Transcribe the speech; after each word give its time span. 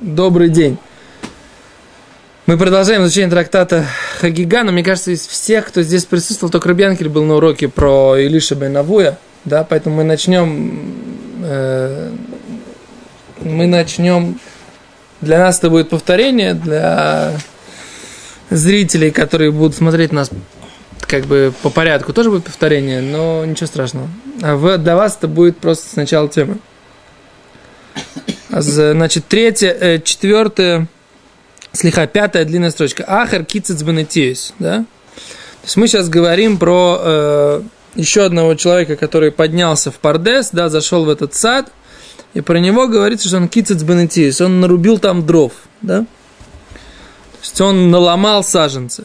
Добрый 0.00 0.48
день. 0.48 0.78
Мы 2.46 2.56
продолжаем 2.56 3.02
изучение 3.02 3.28
трактата 3.28 3.84
Хагига, 4.18 4.64
но 4.64 4.72
мне 4.72 4.82
кажется, 4.82 5.10
из 5.10 5.26
всех, 5.26 5.66
кто 5.68 5.82
здесь 5.82 6.06
присутствовал, 6.06 6.50
только 6.50 6.68
Рубянкель 6.70 7.10
был 7.10 7.22
на 7.24 7.34
уроке 7.34 7.68
про 7.68 8.16
Илиша 8.16 8.54
Бенавуя, 8.54 9.18
да, 9.44 9.62
поэтому 9.62 9.96
мы 9.96 10.04
начнем, 10.04 10.94
э, 11.42 12.12
мы 13.40 13.66
начнем, 13.66 14.40
для 15.20 15.38
нас 15.38 15.58
это 15.58 15.68
будет 15.68 15.90
повторение, 15.90 16.54
для 16.54 17.34
зрителей, 18.48 19.10
которые 19.10 19.50
будут 19.50 19.76
смотреть 19.76 20.12
нас 20.12 20.30
как 21.02 21.26
бы 21.26 21.52
по 21.62 21.68
порядку, 21.68 22.14
тоже 22.14 22.30
будет 22.30 22.44
повторение, 22.44 23.02
но 23.02 23.44
ничего 23.44 23.66
страшного. 23.66 24.08
А 24.40 24.78
для 24.78 24.96
вас 24.96 25.14
это 25.18 25.28
будет 25.28 25.58
просто 25.58 25.90
сначала 25.90 26.26
тема. 26.26 26.56
Значит, 28.50 29.26
третья, 29.28 30.00
четвертая, 30.04 30.88
слегка 31.72 32.06
пятая 32.06 32.44
длинная 32.44 32.70
строчка. 32.70 33.04
Ахар 33.06 33.44
кицец 33.44 33.82
бенетиус, 33.82 34.54
да? 34.58 34.78
То 34.78 35.66
есть 35.66 35.76
мы 35.76 35.86
сейчас 35.86 36.08
говорим 36.08 36.58
про 36.58 36.98
э, 37.00 37.62
еще 37.94 38.24
одного 38.24 38.56
человека, 38.56 38.96
который 38.96 39.30
поднялся 39.30 39.92
в 39.92 39.96
Пардес, 39.96 40.50
да, 40.52 40.68
зашел 40.68 41.04
в 41.04 41.10
этот 41.10 41.34
сад, 41.34 41.70
и 42.34 42.40
про 42.40 42.58
него 42.58 42.88
говорится, 42.88 43.28
что 43.28 43.36
он 43.36 43.48
кицец 43.48 43.82
бенетиус, 43.82 44.40
он 44.40 44.60
нарубил 44.60 44.98
там 44.98 45.24
дров, 45.24 45.52
да? 45.80 46.00
То 46.00 46.06
есть 47.42 47.60
он 47.60 47.90
наломал 47.90 48.42
саженцы. 48.42 49.04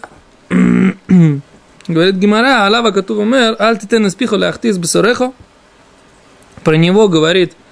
Говорит 1.87 2.15
Гимара, 2.15 2.65
Алава 2.65 2.91
Катув 2.91 3.19
умер, 3.19 3.57
аль 3.59 3.77
титен 3.77 4.07
испиху 4.07 4.37
ляхтис 4.37 4.79
бесорехо. 4.79 5.33
Про 6.63 6.77
него 6.77 7.07
говорит– 7.07 7.53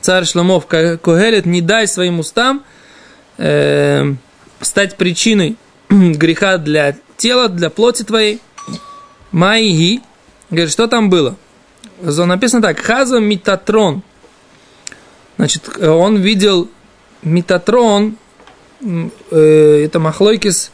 царь 0.00 0.24
Шломов 0.24 0.66
Когелет, 0.66 1.46
не 1.46 1.60
дай 1.60 1.86
своим 1.86 2.20
устам 2.20 2.64
э, 3.36 4.14
стать 4.60 4.96
причиной 4.96 5.56
греха 5.88 6.58
для 6.58 6.96
тела, 7.16 7.48
для 7.48 7.70
плоти 7.70 8.02
твоей. 8.02 8.40
Майги. 9.30 10.00
Говорит, 10.50 10.70
что 10.70 10.86
там 10.86 11.10
было? 11.10 11.36
Написано 12.00 12.62
так. 12.62 12.78
Хаза 12.78 13.18
Митатрон. 13.18 14.02
Значит, 15.36 15.78
он 15.78 16.16
видел 16.16 16.68
Митатрон, 17.22 18.16
э, 18.80 19.82
это 19.84 19.98
Махлойкис, 20.00 20.72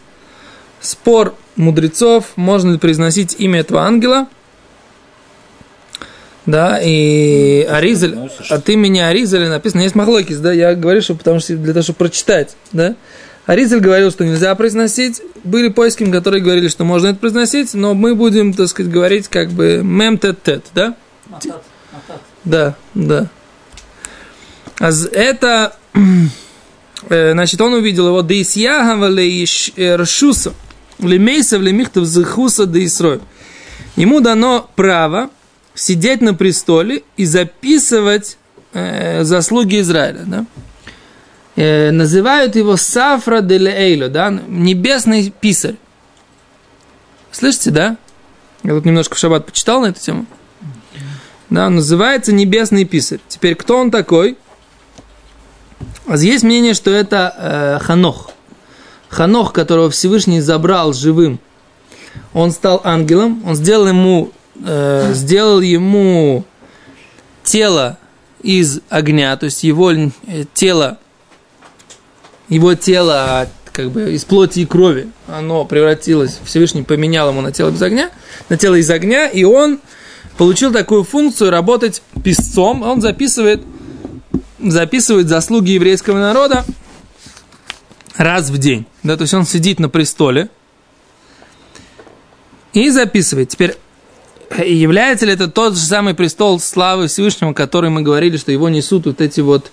спор 0.80 1.34
мудрецов, 1.56 2.32
можно 2.36 2.72
ли 2.72 2.78
произносить 2.78 3.36
имя 3.38 3.60
этого 3.60 3.82
ангела– 3.82 4.28
да, 6.46 6.78
и 6.82 7.62
Аризаль, 7.62 8.30
от 8.50 8.68
имени 8.68 8.98
Аризаля 8.98 9.48
написано, 9.48 9.82
есть 9.82 9.94
Махлокис, 9.94 10.38
да, 10.38 10.52
я 10.52 10.74
говорю, 10.74 11.00
что 11.00 11.14
потому 11.14 11.40
что 11.40 11.56
для 11.56 11.72
того, 11.72 11.82
чтобы 11.82 11.98
прочитать, 11.98 12.56
да. 12.72 12.96
Аризаль 13.46 13.80
говорил, 13.80 14.10
что 14.10 14.24
нельзя 14.24 14.54
произносить, 14.54 15.20
были 15.42 15.68
поиски, 15.68 16.10
которые 16.10 16.42
говорили, 16.42 16.68
что 16.68 16.84
можно 16.84 17.08
это 17.08 17.18
произносить, 17.18 17.74
но 17.74 17.94
мы 17.94 18.14
будем, 18.14 18.52
так 18.54 18.68
сказать, 18.68 18.90
говорить 18.90 19.28
как 19.28 19.50
бы 19.50 19.80
мем 19.82 20.18
тет 20.18 20.42
тет, 20.42 20.64
да? 20.74 20.94
Да, 22.44 22.74
да. 22.94 23.28
А 24.80 24.90
это, 25.12 25.76
э, 27.08 27.32
значит, 27.32 27.60
он 27.60 27.74
увидел 27.74 28.08
его, 28.08 28.22
да 28.22 28.34
исьягава 28.40 29.08
ле 29.08 29.44
ршуса, 29.96 30.52
ле 30.98 31.18
мейса 31.18 31.56
ле 31.56 31.72
михтав 31.72 32.04
захуса 32.04 32.66
да 32.66 32.78
Ему 33.96 34.20
дано 34.20 34.68
право 34.74 35.30
сидеть 35.74 36.20
на 36.20 36.34
престоле 36.34 37.02
и 37.16 37.24
записывать 37.24 38.38
э, 38.72 39.24
заслуги 39.24 39.80
Израиля. 39.80 40.22
Да? 40.26 40.46
Э, 41.56 41.90
называют 41.90 42.56
его 42.56 42.76
Сафра 42.76 43.40
де 43.40 43.56
Эйло, 43.56 44.08
да? 44.08 44.30
небесный 44.30 45.30
писарь. 45.30 45.76
Слышите, 47.30 47.70
да? 47.70 47.96
Я 48.62 48.70
тут 48.70 48.84
немножко 48.84 49.14
в 49.14 49.18
шаббат 49.18 49.46
почитал 49.46 49.80
на 49.80 49.86
эту 49.86 50.00
тему. 50.00 50.26
Да, 51.50 51.68
называется 51.68 52.32
небесный 52.32 52.84
писарь. 52.84 53.20
Теперь, 53.28 53.54
кто 53.54 53.76
он 53.76 53.90
такой? 53.90 54.36
А 56.06 56.16
есть 56.16 56.44
мнение, 56.44 56.74
что 56.74 56.90
это 56.90 57.34
э, 57.80 57.84
Ханох. 57.84 58.30
Ханох, 59.08 59.52
которого 59.52 59.90
Всевышний 59.90 60.40
забрал 60.40 60.92
живым. 60.92 61.38
Он 62.32 62.50
стал 62.50 62.80
ангелом, 62.84 63.42
он 63.46 63.54
сделал 63.54 63.88
ему 63.88 64.32
э, 64.62 65.12
сделал 65.14 65.60
ему 65.60 66.44
тело 67.42 67.98
из 68.42 68.80
огня, 68.88 69.36
то 69.36 69.46
есть 69.46 69.64
его 69.64 69.92
э, 69.92 70.06
тело, 70.52 70.98
его 72.48 72.74
тело 72.74 73.48
как 73.72 73.90
бы 73.90 74.12
из 74.12 74.24
плоти 74.24 74.60
и 74.60 74.66
крови, 74.66 75.08
оно 75.26 75.64
превратилось, 75.64 76.38
Всевышний 76.44 76.82
поменял 76.82 77.30
ему 77.30 77.40
на 77.40 77.52
тело 77.52 77.70
без 77.70 77.82
огня, 77.82 78.10
на 78.48 78.56
тело 78.56 78.76
из 78.76 78.88
огня, 78.90 79.28
и 79.28 79.44
он 79.44 79.80
получил 80.36 80.72
такую 80.72 81.04
функцию 81.04 81.50
работать 81.50 82.02
писцом, 82.22 82.82
он 82.82 83.00
записывает, 83.00 83.62
записывает 84.60 85.28
заслуги 85.28 85.72
еврейского 85.72 86.18
народа 86.18 86.64
раз 88.16 88.50
в 88.50 88.58
день. 88.58 88.86
Да, 89.02 89.16
то 89.16 89.22
есть 89.22 89.34
он 89.34 89.44
сидит 89.44 89.80
на 89.80 89.88
престоле 89.88 90.48
и 92.72 92.90
записывает. 92.90 93.48
Теперь 93.48 93.76
является 94.64 95.26
ли 95.26 95.32
это 95.32 95.48
тот 95.48 95.74
же 95.74 95.80
самый 95.80 96.14
престол 96.14 96.60
славы 96.60 97.06
Всевышнего, 97.06 97.52
который 97.52 97.90
мы 97.90 98.02
говорили, 98.02 98.36
что 98.36 98.52
его 98.52 98.68
несут 98.68 99.06
вот 99.06 99.20
эти 99.20 99.40
вот 99.40 99.70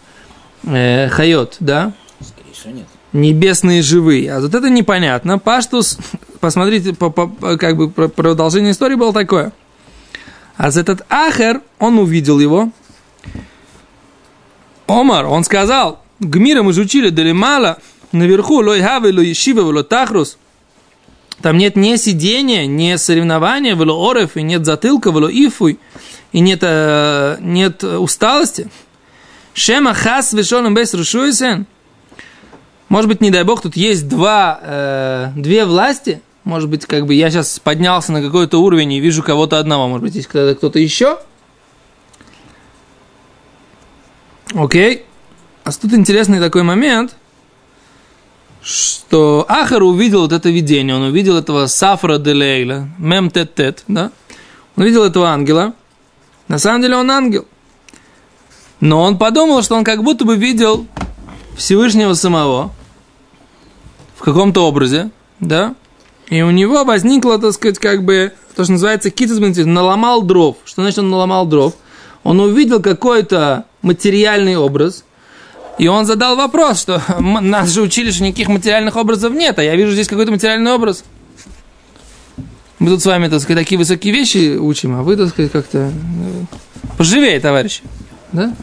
э, 0.64 1.10
хайот, 1.10 1.58
да? 1.60 1.94
Скорее 2.20 2.54
всего, 2.54 2.74
нет. 2.74 2.88
Небесные 3.14 3.82
живые. 3.82 4.34
А 4.34 4.40
вот 4.40 4.54
это 4.54 4.70
непонятно. 4.70 5.40
Паштус, 5.40 5.98
посмотрите, 6.40 6.94
по, 6.94 7.10
по, 7.10 7.58
как 7.58 7.78
бы 7.78 7.90
продолжение 7.90 8.72
истории 8.72 8.96
было 8.96 9.14
такое. 9.14 9.54
А 10.58 10.70
этот 10.70 11.02
Ахер, 11.10 11.62
он 11.80 11.98
увидел 11.98 12.40
его. 12.40 12.72
Омар, 14.88 15.26
он 15.26 15.44
сказал, 15.44 16.02
Гмира 16.20 16.62
мы 16.62 16.74
же 16.74 16.82
учили, 16.82 17.10
дали 17.10 17.32
мало, 17.32 17.80
наверху, 18.12 18.62
лой 18.62 18.82
хавы, 18.82 19.12
лой 19.12 19.34
шива, 19.34 19.62
лой 19.62 19.84
тахрус, 19.84 20.38
там 21.42 21.58
нет 21.58 21.76
ни 21.76 21.96
сидения, 21.96 22.66
ни 22.66 22.96
соревнования, 22.96 23.76
вело 23.76 24.10
орев, 24.10 24.38
и 24.38 24.44
нет 24.44 24.66
затылка, 24.66 25.10
вело 25.10 25.30
ифуй, 25.30 25.80
и 26.32 26.40
нет, 26.40 26.60
э, 26.62 27.38
нет 27.40 27.84
усталости. 27.84 28.70
Шема 29.54 29.94
хас 29.94 30.34
вешоном 30.34 30.74
без 30.74 30.94
рушуйсен. 30.94 31.66
Может 32.90 33.08
быть, 33.10 33.22
не 33.22 33.32
дай 33.32 33.44
бог, 33.44 33.62
тут 33.62 33.76
есть 33.76 34.08
два, 34.08 34.60
э, 34.62 35.32
две 35.36 35.66
власти. 35.66 36.22
Может 36.44 36.70
быть, 36.70 36.86
как 36.86 37.06
бы 37.06 37.14
я 37.14 37.30
сейчас 37.30 37.60
поднялся 37.60 38.12
на 38.12 38.22
какой-то 38.22 38.58
уровень 38.62 38.94
и 38.94 39.00
вижу 39.00 39.24
кого-то 39.24 39.60
одного. 39.60 39.88
Может 39.88 40.04
быть, 40.04 40.16
есть 40.16 40.28
кто-то 40.28 40.80
еще. 40.80 41.20
Окей. 44.54 45.06
А 45.64 45.72
тут 45.72 45.94
интересный 45.94 46.40
такой 46.40 46.64
момент– 46.64 47.16
что 48.64 49.46
Ахар 49.50 49.84
увидел 49.84 50.22
вот 50.22 50.34
это 50.34 50.50
видение, 50.50 50.96
он 50.96 51.04
увидел 51.04 51.38
этого 51.38 51.68
Сафра 51.68 52.18
де 52.18 52.34
Лейла, 52.34 52.88
Мем 52.98 53.32
Тет 53.32 53.56
Тет, 53.56 53.84
да? 53.88 54.12
Он 54.76 54.84
увидел 54.84 55.04
этого 55.04 55.30
ангела. 55.30 55.74
На 56.48 56.60
самом 56.60 56.82
деле 56.82 56.96
он 56.96 57.10
ангел. 57.10 57.46
Но 58.80 59.02
он 59.02 59.18
подумал, 59.18 59.64
что 59.64 59.76
он 59.76 59.84
как 59.84 60.04
будто 60.04 60.26
бы 60.26 60.36
видел 60.36 60.88
Всевышнего 61.56 62.14
самого 62.14 62.72
в 64.16 64.22
каком-то 64.22 64.68
образе, 64.68 65.12
да? 65.40 65.76
И 66.30 66.42
у 66.42 66.52
него 66.52 66.84
возникло, 66.84 67.40
так 67.40 67.54
сказать, 67.54 67.80
как 67.80 68.06
бы, 68.06 68.32
то, 68.56 68.64
что 68.64 68.74
называется 68.74 69.10
китизм, 69.10 69.52
наломал 69.72 70.22
дров. 70.22 70.58
Что 70.66 70.82
значит 70.82 71.00
он 71.00 71.10
наломал 71.10 71.46
дров? 71.46 71.76
Он 72.24 72.40
увидел 72.40 72.82
какой-то 72.82 73.66
материальный 73.82 74.56
образ– 74.56 75.04
и 75.82 75.88
он 75.88 76.06
задал 76.06 76.36
вопрос, 76.36 76.80
что 76.80 77.02
нас 77.20 77.72
же 77.72 77.82
учили, 77.82 78.12
что 78.12 78.24
никаких 78.24 78.50
материальных 78.50 78.96
образов 78.98 79.34
нет, 79.34 79.58
а 79.58 79.64
я 79.64 79.76
вижу 79.76 79.94
здесь 79.94 80.08
какой-то 80.08 80.32
материальный 80.32 80.72
образ. 80.72 81.04
Мы 82.78 82.92
тут 82.92 83.02
с 83.02 83.06
вами, 83.08 83.30
так 83.30 83.42
сказать, 83.42 83.64
такие 83.64 83.80
высокие 83.80 84.14
вещи 84.14 84.58
учим, 84.58 84.94
а 84.94 85.02
вы, 85.02 85.18
так 85.18 85.30
сказать, 85.30 85.52
как-то 85.52 85.80
э, 85.80 85.92
поживее, 87.00 87.40
товарищи. 87.40 87.82
Да? 88.32 88.54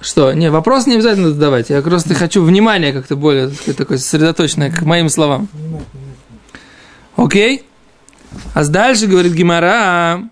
Что? 0.00 0.32
Не, 0.32 0.50
вопрос 0.50 0.88
не 0.88 0.96
обязательно 0.96 1.28
задавать. 1.28 1.70
Я 1.70 1.80
просто 1.80 2.14
хочу 2.14 2.42
внимание 2.42 2.92
как-то 2.92 3.14
более 3.14 3.46
так 3.46 3.56
сказать, 3.56 3.76
такое 3.76 3.98
сосредоточенное 3.98 4.72
к 4.72 4.82
моим 4.82 5.10
словам. 5.10 5.48
Окей? 7.14 7.62
А 8.54 8.64
дальше 8.64 9.06
говорит 9.06 9.34
Гимара, 9.34 10.28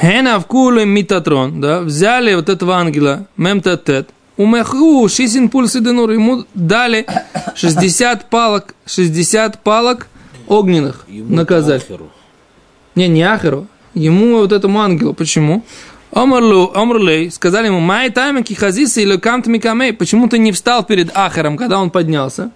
Хена 0.00 0.40
вкулы 0.40 0.84
митатрон, 0.86 1.60
да, 1.60 1.80
взяли 1.80 2.34
вот 2.34 2.48
этого 2.48 2.76
ангела, 2.76 3.26
мемтатет, 3.36 4.10
умеху 4.36 5.08
шисин 5.08 5.48
пульсы 5.48 5.80
денур, 5.80 6.10
ему 6.10 6.44
дали 6.54 7.06
60 7.54 8.28
палок, 8.28 8.74
60 8.86 9.62
палок 9.62 10.08
огненных 10.48 11.04
Ему 11.08 11.34
наказать. 11.34 11.86
Не, 12.96 13.08
не 13.08 13.22
Ахеру, 13.22 13.68
ему 13.94 14.38
вот 14.38 14.52
этому 14.52 14.80
ангелу. 14.80 15.14
Почему? 15.14 15.64
Омрлу, 16.10 16.70
Омрлей, 16.74 17.30
сказали 17.30 17.66
ему, 17.66 17.80
май 17.80 18.10
тайма 18.10 18.42
кихазиса 18.42 19.00
или 19.00 19.16
камт 19.16 19.46
микамей, 19.46 19.92
почему 19.92 20.28
ты 20.28 20.38
не 20.38 20.52
встал 20.52 20.84
перед 20.84 21.16
Ахаром, 21.16 21.56
когда 21.56 21.80
он 21.80 21.90
поднялся? 21.90 22.50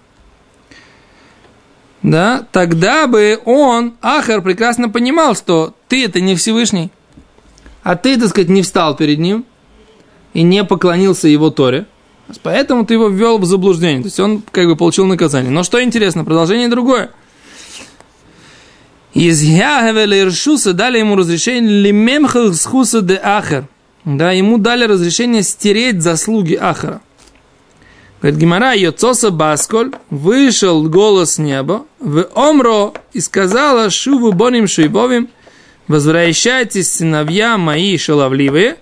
Да, 2.01 2.45
тогда 2.53 3.07
бы 3.07 3.39
он, 3.43 3.95
Ахар, 4.01 4.41
прекрасно 4.41 4.87
понимал, 4.87 5.35
что 5.35 5.73
ты 5.89 6.05
это 6.05 6.21
не 6.21 6.35
Всевышний, 6.35 6.91
а 7.83 7.95
ты, 7.95 8.17
так 8.17 8.29
сказать, 8.29 8.49
не 8.49 8.61
встал 8.61 8.95
перед 8.95 9.19
ним 9.19 9.45
и 10.33 10.41
не 10.41 10.63
поклонился 10.63 11.27
его 11.27 11.49
Торе. 11.49 11.85
Поэтому 12.43 12.85
ты 12.85 12.93
его 12.93 13.07
ввел 13.07 13.39
в 13.39 13.45
заблуждение. 13.45 14.01
То 14.01 14.07
есть 14.07 14.19
он 14.19 14.43
как 14.51 14.67
бы 14.67 14.75
получил 14.75 15.05
наказание. 15.05 15.51
Но 15.51 15.63
что 15.63 15.81
интересно, 15.81 16.23
продолжение 16.23 16.67
другое. 16.67 17.09
Из 19.13 19.41
Яхевеля 19.41 20.21
Иршуса 20.21 20.73
дали 20.73 20.99
ему 20.99 21.15
разрешение 21.15 21.81
лимемхах 21.81 22.53
схуса 22.53 23.01
де 23.01 23.15
Ахар. 23.15 23.67
Да, 24.05 24.31
ему 24.31 24.59
дали 24.59 24.85
разрешение 24.85 25.41
стереть 25.41 26.01
заслуги 26.01 26.53
Ахара. 26.53 27.01
Говорит 28.21 28.39
Гимара, 28.39 28.73
Йоцоса 28.73 29.31
Басколь, 29.31 29.93
вышел 30.09 30.83
голос 30.89 31.37
неба, 31.37 31.85
в 31.99 32.27
Омро, 32.35 32.93
и 33.13 33.21
сказала 33.21 33.89
Шуву 33.89 34.33
Боним 34.33 34.67
Шуйбовим, 34.67 35.29
возвращайтесь, 35.89 36.93
сыновья 36.93 37.57
мои 37.57 37.97
шаловливые, 37.97 38.77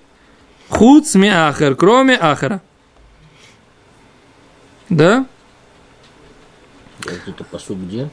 худ 0.69 1.05
Ахар, 1.15 1.73
кроме 1.73 2.15
Ахара. 2.15 2.61
Да? 4.89 5.25
Это 7.03 7.43
посуд 7.43 7.77
где? 7.79 8.09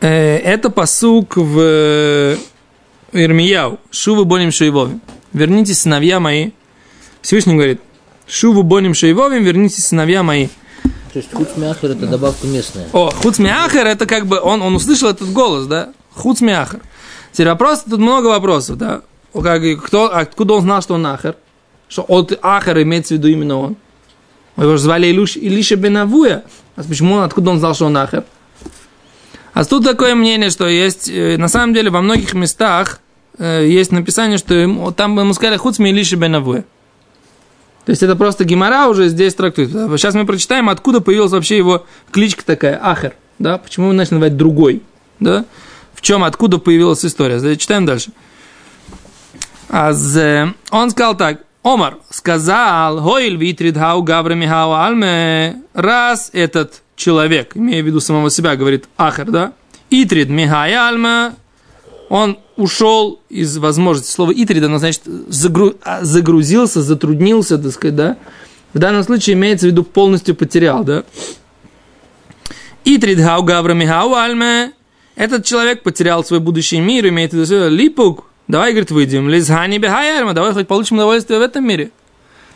Э, 0.00 0.36
это 0.36 0.70
посук 0.70 1.36
в 1.36 1.58
э, 1.58 2.36
Ирмияу. 3.12 3.80
Шуву 3.90 4.24
боним 4.24 4.52
шуевовим. 4.52 5.00
Вернитесь, 5.32 5.80
сыновья 5.80 6.20
мои. 6.20 6.50
Всевышний 7.20 7.54
говорит, 7.54 7.80
Шуву 8.26 8.62
боним 8.62 8.94
шуевовим, 8.94 9.42
вернитесь, 9.42 9.86
сыновья 9.86 10.22
мои. 10.22 10.48
То 11.12 11.18
есть 11.18 11.32
хуцмиахер 11.32 11.90
это 11.90 12.06
добавка 12.06 12.46
местная. 12.46 12.86
О, 12.92 13.10
хуцмиахер 13.10 13.86
это 13.86 14.06
как 14.06 14.26
бы, 14.26 14.40
он, 14.40 14.62
он 14.62 14.74
услышал 14.74 15.08
этот 15.08 15.30
голос, 15.32 15.66
да? 15.66 15.92
Хуцмиахер. 16.12 16.80
Теперь 17.34 17.48
вопрос, 17.48 17.82
тут 17.82 17.98
много 17.98 18.28
вопросов, 18.28 18.78
да? 18.78 19.02
Как, 19.32 19.60
кто, 19.84 20.14
откуда 20.14 20.54
он 20.54 20.60
знал, 20.60 20.82
что 20.82 20.94
он 20.94 21.04
ахер? 21.04 21.34
Что 21.88 22.02
от 22.06 22.38
ахер 22.40 22.80
имеется 22.82 23.14
в 23.14 23.18
виду 23.18 23.26
именно 23.26 23.58
он? 23.58 23.76
Его 24.56 24.76
же 24.76 24.78
звали 24.78 25.08
Илюш, 25.10 25.36
Илиша 25.36 25.74
Бенавуя. 25.74 26.44
А 26.76 26.84
почему, 26.84 27.18
откуда 27.18 27.50
он 27.50 27.58
знал, 27.58 27.74
что 27.74 27.86
он 27.86 27.96
ахер? 27.96 28.22
А 29.52 29.64
тут 29.64 29.82
такое 29.82 30.14
мнение, 30.14 30.48
что 30.48 30.68
есть, 30.68 31.08
э, 31.08 31.36
на 31.36 31.48
самом 31.48 31.74
деле, 31.74 31.90
во 31.90 32.02
многих 32.02 32.34
местах 32.34 33.00
э, 33.36 33.66
есть 33.66 33.90
написание, 33.90 34.38
что 34.38 34.54
ему, 34.54 34.92
там 34.92 35.18
ему 35.18 35.34
сказали 35.34 35.56
хуцми 35.56 35.90
Илиша 35.90 36.14
Бенавуя. 36.14 36.64
То 37.84 37.90
есть 37.90 38.04
это 38.04 38.14
просто 38.14 38.44
гемора 38.44 38.86
уже 38.86 39.08
здесь 39.08 39.34
трактует. 39.34 39.70
Сейчас 39.70 40.14
мы 40.14 40.24
прочитаем, 40.24 40.68
откуда 40.68 41.00
появилась 41.00 41.32
вообще 41.32 41.56
его 41.56 41.84
кличка 42.12 42.44
такая, 42.44 42.78
Ахер. 42.80 43.14
Да? 43.40 43.58
Почему 43.58 43.86
его 43.86 43.92
начали 43.92 44.14
называть 44.14 44.36
другой. 44.36 44.82
Да? 45.18 45.44
В 45.94 46.00
чем, 46.00 46.24
откуда 46.24 46.58
появилась 46.58 47.04
история. 47.04 47.56
Читаем 47.56 47.86
дальше. 47.86 48.10
А 49.70 49.92
он 50.70 50.90
сказал 50.90 51.16
так, 51.16 51.42
Омар 51.62 51.98
сказал, 52.10 53.00
Хойль 53.00 53.36
витрид 53.36 53.76
хау 53.76 54.02
гаврами 54.02 54.46
хау 54.46 54.72
альме, 54.72 55.62
раз 55.72 56.30
этот 56.32 56.82
человек, 56.94 57.56
имея 57.56 57.82
в 57.82 57.86
виду 57.86 58.00
самого 58.00 58.30
себя, 58.30 58.54
говорит 58.54 58.84
Ахар, 58.96 59.30
да, 59.30 59.52
Итрид 59.90 60.28
Михай 60.28 60.74
Альма, 60.74 61.34
он 62.08 62.38
ушел 62.56 63.20
из 63.28 63.56
возможности. 63.58 64.10
Слово 64.10 64.32
Итрид, 64.32 64.62
оно 64.64 64.78
значит 64.78 65.02
загру, 65.04 65.74
загрузился, 66.02 66.82
затруднился, 66.82 67.58
так 67.58 67.72
сказать, 67.72 67.96
да. 67.96 68.16
В 68.72 68.78
данном 68.78 69.02
случае 69.04 69.34
имеется 69.34 69.66
в 69.66 69.70
виду 69.70 69.84
полностью 69.84 70.34
потерял, 70.34 70.84
да. 70.84 71.04
Итрид 72.84 73.20
Хау 73.20 73.42
Гавра 73.42 73.72
Михау 73.72 74.14
Альме, 74.14 74.72
этот 75.16 75.44
человек 75.44 75.82
потерял 75.82 76.24
свой 76.24 76.40
будущий 76.40 76.80
мир, 76.80 77.08
имеет 77.08 77.32
в 77.32 77.36
виду 77.36 77.68
Липук, 77.68 78.24
давай, 78.48 78.72
говорит, 78.72 78.90
выйдем, 78.90 79.28
Лизхани 79.28 79.78
Бихай 79.78 80.18
Альма, 80.18 80.32
давай 80.32 80.52
хоть 80.52 80.66
получим 80.66 80.96
удовольствие 80.96 81.38
в 81.38 81.42
этом 81.42 81.66
мире. 81.66 81.90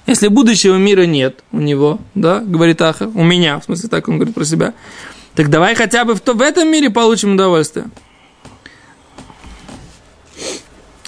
Если 0.06 0.28
будущего 0.28 0.76
мира 0.76 1.02
нет 1.02 1.44
у 1.52 1.58
него, 1.58 1.98
да, 2.14 2.40
говорит 2.40 2.80
Аха, 2.80 3.10
у 3.14 3.22
меня, 3.22 3.60
в 3.60 3.64
смысле 3.64 3.88
так 3.88 4.08
он 4.08 4.16
говорит 4.16 4.34
про 4.34 4.44
себя, 4.44 4.72
так 5.34 5.50
давай 5.50 5.74
хотя 5.74 6.04
бы 6.04 6.14
в, 6.14 6.20
то, 6.20 6.32
в 6.32 6.40
этом 6.40 6.68
мире 6.68 6.90
получим 6.90 7.34
удовольствие. 7.34 7.86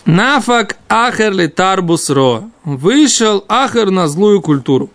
Нафак 0.05 0.77
Ахер 0.89 1.33
ли 1.33 1.49
Тарбус 1.49 2.11
Ро. 2.11 2.51
Вышел 2.65 3.45
Ахер 3.49 3.91
на 3.91 4.09
злую 4.09 4.41
культуру. 4.41 4.91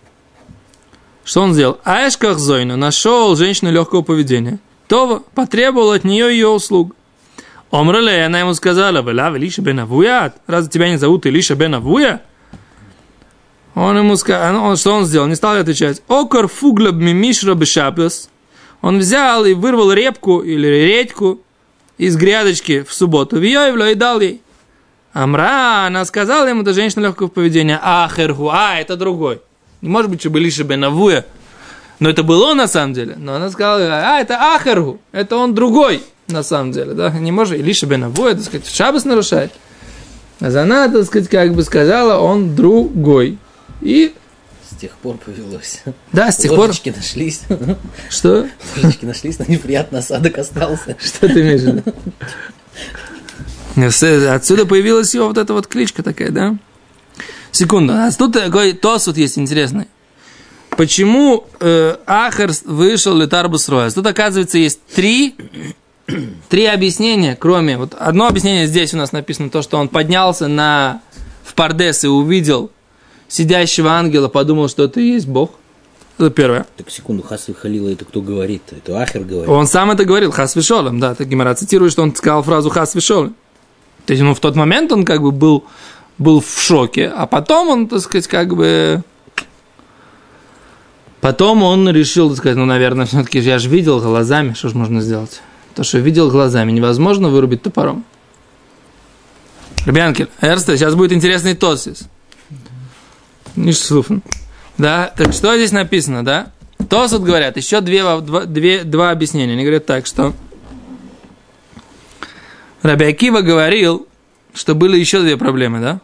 Что 1.24 1.42
он 1.42 1.54
сделал? 1.54 1.80
Аэшках 1.84 2.38
Зойна 2.38 2.76
нашел 2.76 3.34
женщину 3.34 3.72
легкого 3.72 4.02
поведения. 4.02 4.58
Това 4.88 5.20
потребовал 5.34 5.92
от 5.92 6.04
нее 6.04 6.30
ее 6.30 6.48
услуг. 6.48 6.94
Омрале, 7.70 8.24
она 8.24 8.40
ему 8.40 8.54
сказала, 8.54 9.02
Вела, 9.02 9.36
Илиша 9.36 9.60
бен 9.60 9.80
Авуя, 9.80 10.32
разве 10.46 10.70
тебя 10.70 10.88
не 10.88 10.96
зовут 10.96 11.26
Илиша 11.26 11.54
бен 11.54 11.74
Авуя? 11.74 12.22
Он 13.74 13.98
ему 13.98 14.16
сказал, 14.16 14.76
что 14.76 14.92
он 14.92 15.04
сделал? 15.04 15.26
Не 15.26 15.34
стал 15.34 15.56
отвечать. 15.56 16.02
Окор 16.08 16.48
фуглаб 16.48 16.94
мимишра 16.94 17.54
бешапес. 17.54 18.30
Он 18.80 18.98
взял 18.98 19.44
и 19.44 19.52
вырвал 19.52 19.92
репку 19.92 20.40
или 20.40 20.66
редьку 20.66 21.42
из 21.98 22.16
грядочки 22.16 22.82
в 22.82 22.92
субботу. 22.94 23.38
Виёевло 23.38 23.90
и 23.90 23.94
дал 23.94 24.20
ей. 24.20 24.40
Амра, 25.12 25.86
она 25.86 26.04
сказала 26.04 26.46
ему, 26.46 26.62
это 26.62 26.72
женщина 26.72 27.04
легкого 27.04 27.28
поведения. 27.28 27.80
Ахерху, 27.82 28.48
а, 28.50 28.78
это 28.78 28.96
другой. 28.96 29.40
Не 29.80 29.88
может 29.88 30.10
быть, 30.10 30.20
чтобы 30.20 30.40
Лиша 30.40 30.64
Бенавуя. 30.64 31.26
Но 31.98 32.10
это 32.10 32.22
было 32.22 32.46
он 32.50 32.58
на 32.58 32.68
самом 32.68 32.92
деле. 32.92 33.14
Но 33.16 33.34
она 33.34 33.50
сказала, 33.50 33.82
а, 33.82 34.20
это 34.20 34.54
Ахерху, 34.54 35.00
это 35.12 35.36
он 35.36 35.54
другой 35.54 36.02
на 36.28 36.42
самом 36.42 36.72
деле. 36.72 36.94
Да? 36.94 37.10
Не 37.10 37.32
может, 37.32 37.58
Лиша 37.58 37.86
Бенавуя, 37.86 38.34
так 38.34 38.44
сказать, 38.44 38.68
шабас 38.68 39.04
нарушает. 39.04 39.52
А 40.40 40.46
она, 40.48 40.88
так 40.88 41.04
сказать, 41.04 41.28
как 41.28 41.54
бы 41.54 41.62
сказала, 41.62 42.18
он 42.20 42.54
другой. 42.54 43.38
И 43.80 44.14
с 44.70 44.76
тех 44.78 44.90
пор 44.92 45.16
повелось. 45.16 45.82
Да, 46.12 46.30
с 46.30 46.36
тех 46.36 46.50
Ложечки 46.52 46.90
пор. 46.90 46.98
нашлись. 46.98 47.42
Что? 48.10 48.46
Ложечки 48.76 49.06
нашлись, 49.06 49.38
но 49.38 49.46
неприятный 49.48 50.00
осадок 50.00 50.36
остался. 50.38 50.96
Что 51.02 51.28
ты 51.28 51.40
имеешь 51.40 51.62
в 51.62 51.82
виду? 53.76 54.32
Отсюда 54.32 54.66
появилась 54.66 55.14
его 55.14 55.28
вот 55.28 55.38
эта 55.38 55.52
вот 55.54 55.66
кличка 55.66 56.02
такая, 56.02 56.30
да? 56.30 56.56
Секунду. 57.52 57.94
А 57.94 58.10
тут 58.10 58.34
такой 58.34 58.74
тос 58.74 59.06
вот 59.06 59.16
есть 59.16 59.38
интересный. 59.38 59.86
Почему 60.76 61.44
э, 61.60 61.96
Ахар 62.06 62.50
вышел 62.64 63.16
Летарбус 63.16 63.68
Роя? 63.68 63.90
Тут, 63.90 64.06
оказывается, 64.06 64.58
есть 64.58 64.80
три, 64.94 65.34
три 66.48 66.66
объяснения, 66.66 67.36
кроме... 67.38 67.78
Вот 67.78 67.94
одно 67.98 68.26
объяснение 68.26 68.66
здесь 68.66 68.92
у 68.92 68.98
нас 68.98 69.12
написано, 69.12 69.48
то, 69.48 69.62
что 69.62 69.78
он 69.78 69.88
поднялся 69.88 70.48
на, 70.48 71.00
в 71.44 71.54
Пардес 71.54 72.04
и 72.04 72.08
увидел 72.08 72.70
сидящего 73.28 73.92
ангела, 73.92 74.28
подумал, 74.28 74.68
что 74.68 74.84
это 74.84 75.00
и 75.00 75.12
есть 75.12 75.26
Бог. 75.26 75.52
Это 76.18 76.30
первое. 76.30 76.66
Так, 76.76 76.90
секунду, 76.90 77.22
Хасви 77.22 77.54
Халила, 77.54 77.90
это 77.90 78.04
кто 78.04 78.22
говорит? 78.22 78.62
Это 78.70 79.00
Ахер 79.00 79.22
говорит? 79.22 79.48
Он 79.48 79.66
сам 79.66 79.90
это 79.90 80.04
говорил, 80.04 80.30
Хасви 80.30 80.62
Шолем, 80.62 80.98
да, 80.98 81.14
так 81.14 81.28
Гимара 81.28 81.54
цитирует, 81.54 81.92
что 81.92 82.02
он 82.02 82.14
сказал 82.14 82.42
фразу 82.42 82.70
Хасви 82.70 83.00
Шолем. 83.00 83.34
То 84.06 84.12
есть, 84.12 84.22
ну, 84.22 84.34
в 84.34 84.40
тот 84.40 84.56
момент 84.56 84.92
он 84.92 85.04
как 85.04 85.20
бы 85.20 85.30
был, 85.30 85.64
был 86.16 86.40
в 86.40 86.60
шоке, 86.60 87.08
а 87.08 87.26
потом 87.26 87.68
он, 87.68 87.88
так 87.88 88.00
сказать, 88.00 88.28
как 88.28 88.54
бы... 88.54 89.02
Потом 91.26 91.64
он 91.64 91.90
решил, 91.90 92.36
сказать, 92.36 92.56
ну, 92.56 92.66
наверное, 92.66 93.04
все-таки 93.04 93.40
я 93.40 93.58
же 93.58 93.68
видел 93.68 93.98
глазами, 93.98 94.52
что 94.52 94.68
же 94.68 94.76
можно 94.76 95.00
сделать? 95.00 95.40
То, 95.74 95.82
что 95.82 95.98
видел 95.98 96.30
глазами, 96.30 96.70
невозможно 96.70 97.30
вырубить 97.30 97.62
топором. 97.62 98.04
Ребянки, 99.86 100.28
Эрста, 100.40 100.76
сейчас 100.76 100.94
будет 100.94 101.10
интересный 101.10 101.56
тосис. 101.56 102.04
Ништслуфен. 103.56 104.22
Да, 104.78 105.12
так 105.16 105.32
что 105.32 105.56
здесь 105.56 105.72
написано, 105.72 106.24
да? 106.24 106.52
Тосут 106.88 107.24
говорят, 107.24 107.56
еще 107.56 107.80
две, 107.80 108.04
два, 108.20 108.44
две, 108.44 108.84
два 108.84 109.10
объяснения. 109.10 109.54
Они 109.54 109.62
говорят 109.62 109.84
так, 109.84 110.06
что 110.06 110.32
Раби 112.82 113.04
Акива 113.04 113.40
говорил, 113.40 114.06
что 114.54 114.76
были 114.76 114.96
еще 114.96 115.20
две 115.22 115.36
проблемы, 115.36 115.80
да? 115.80 116.00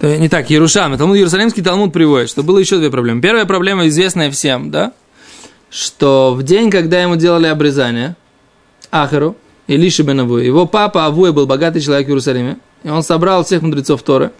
Не 0.00 0.28
так, 0.28 0.48
Ярушам, 0.48 0.96
Талмуд, 0.96 1.16
Иерусалимский 1.16 1.62
Талмуд 1.62 1.92
приводит, 1.92 2.30
что 2.30 2.44
было 2.44 2.58
еще 2.58 2.78
две 2.78 2.90
проблемы. 2.90 3.20
Первая 3.20 3.46
проблема, 3.46 3.88
известная 3.88 4.30
всем, 4.30 4.70
да? 4.70 4.92
Что 5.70 6.34
в 6.34 6.44
день, 6.44 6.70
когда 6.70 7.02
ему 7.02 7.16
делали 7.16 7.46
обрезание, 7.46 8.14
Ахару, 8.92 9.36
Илиши 9.66 10.02
бен 10.02 10.20
Авуя, 10.20 10.44
его 10.44 10.66
папа 10.66 11.06
Авуя 11.06 11.32
был 11.32 11.46
богатый 11.46 11.80
человек 11.80 12.06
в 12.06 12.10
Иерусалиме, 12.10 12.58
и 12.84 12.88
он 12.88 13.02
собрал 13.02 13.44
всех 13.44 13.62
мудрецов 13.62 14.02
Торы. 14.02 14.30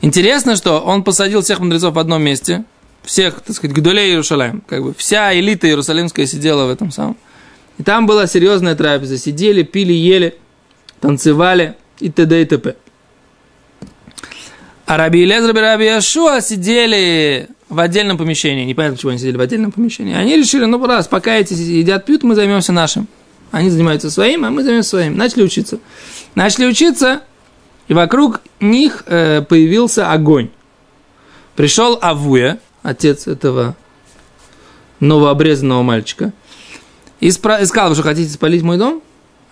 Интересно, 0.00 0.56
что 0.56 0.80
он 0.80 1.04
посадил 1.04 1.42
всех 1.42 1.60
мудрецов 1.60 1.94
в 1.94 1.98
одном 1.98 2.22
месте, 2.22 2.64
всех, 3.04 3.40
так 3.42 3.54
сказать, 3.54 3.76
Гдулей 3.76 4.10
Иерусалим, 4.10 4.62
как 4.66 4.82
бы 4.82 4.94
вся 4.94 5.38
элита 5.38 5.68
иерусалимская 5.68 6.26
сидела 6.26 6.66
в 6.66 6.70
этом 6.70 6.90
самом. 6.90 7.16
И 7.78 7.82
там 7.82 8.06
была 8.06 8.26
серьезная 8.26 8.74
трапеза. 8.74 9.18
Сидели, 9.18 9.62
пили, 9.62 9.92
ели, 9.92 10.34
танцевали 11.00 11.74
и 12.00 12.10
т.д. 12.10 12.42
и 12.42 12.44
т.п. 12.46 12.74
А 14.86 14.96
Раби 14.96 15.24
Лезер 15.24 15.50
и 15.56 15.60
Раби 15.60 15.84
Яшуа 15.86 16.40
сидели 16.40 17.48
в 17.68 17.80
отдельном 17.80 18.16
помещении. 18.16 18.64
Непонятно, 18.64 18.96
почему 18.96 19.10
они 19.10 19.18
сидели 19.18 19.36
в 19.36 19.40
отдельном 19.40 19.72
помещении. 19.72 20.14
Они 20.14 20.36
решили, 20.36 20.64
ну, 20.64 20.84
раз, 20.86 21.08
пока 21.08 21.34
эти 21.34 21.54
едят, 21.54 22.06
пьют, 22.06 22.22
мы 22.22 22.36
займемся 22.36 22.72
нашим. 22.72 23.08
Они 23.50 23.68
занимаются 23.68 24.10
своим, 24.10 24.44
а 24.44 24.50
мы 24.50 24.62
займемся 24.62 24.90
своим. 24.90 25.16
Начали 25.16 25.42
учиться. 25.42 25.80
Начали 26.36 26.66
учиться, 26.66 27.22
и 27.88 27.94
вокруг 27.94 28.42
них 28.60 29.02
э, 29.06 29.42
появился 29.42 30.12
огонь. 30.12 30.50
Пришел 31.56 31.98
Авуя, 32.00 32.58
отец 32.82 33.26
этого 33.26 33.76
новообрезанного 35.00 35.82
мальчика, 35.82 36.32
и, 37.18 37.28
спра- 37.28 37.62
и 37.62 37.66
сказал, 37.66 37.88
вы 37.88 37.94
что 37.94 38.04
хотите 38.04 38.30
спалить 38.30 38.62
мой 38.62 38.76
дом? 38.76 39.02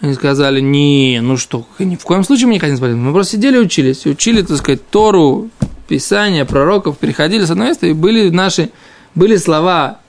Они 0.04 0.12
сказали, 0.12 0.60
не, 0.60 1.20
ну 1.22 1.38
что, 1.38 1.66
ни 1.78 1.96
в 1.96 2.04
коем 2.04 2.24
случае 2.24 2.48
мы 2.48 2.52
не 2.52 2.58
хотим 2.58 2.76
спалить. 2.76 2.94
Мы 2.94 3.10
просто 3.14 3.36
сидели 3.36 3.56
учились. 3.56 4.04
Учили, 4.04 4.42
так 4.42 4.58
сказать, 4.58 4.86
Тору, 4.90 5.48
Писания, 5.88 6.44
пророков, 6.44 6.98
переходили 6.98 7.46
с 7.46 7.50
одного 7.50 7.70
места, 7.70 7.86
и 7.86 7.94
были 7.94 8.28
наши, 8.28 8.68
были 9.14 9.38
слова 9.38 10.00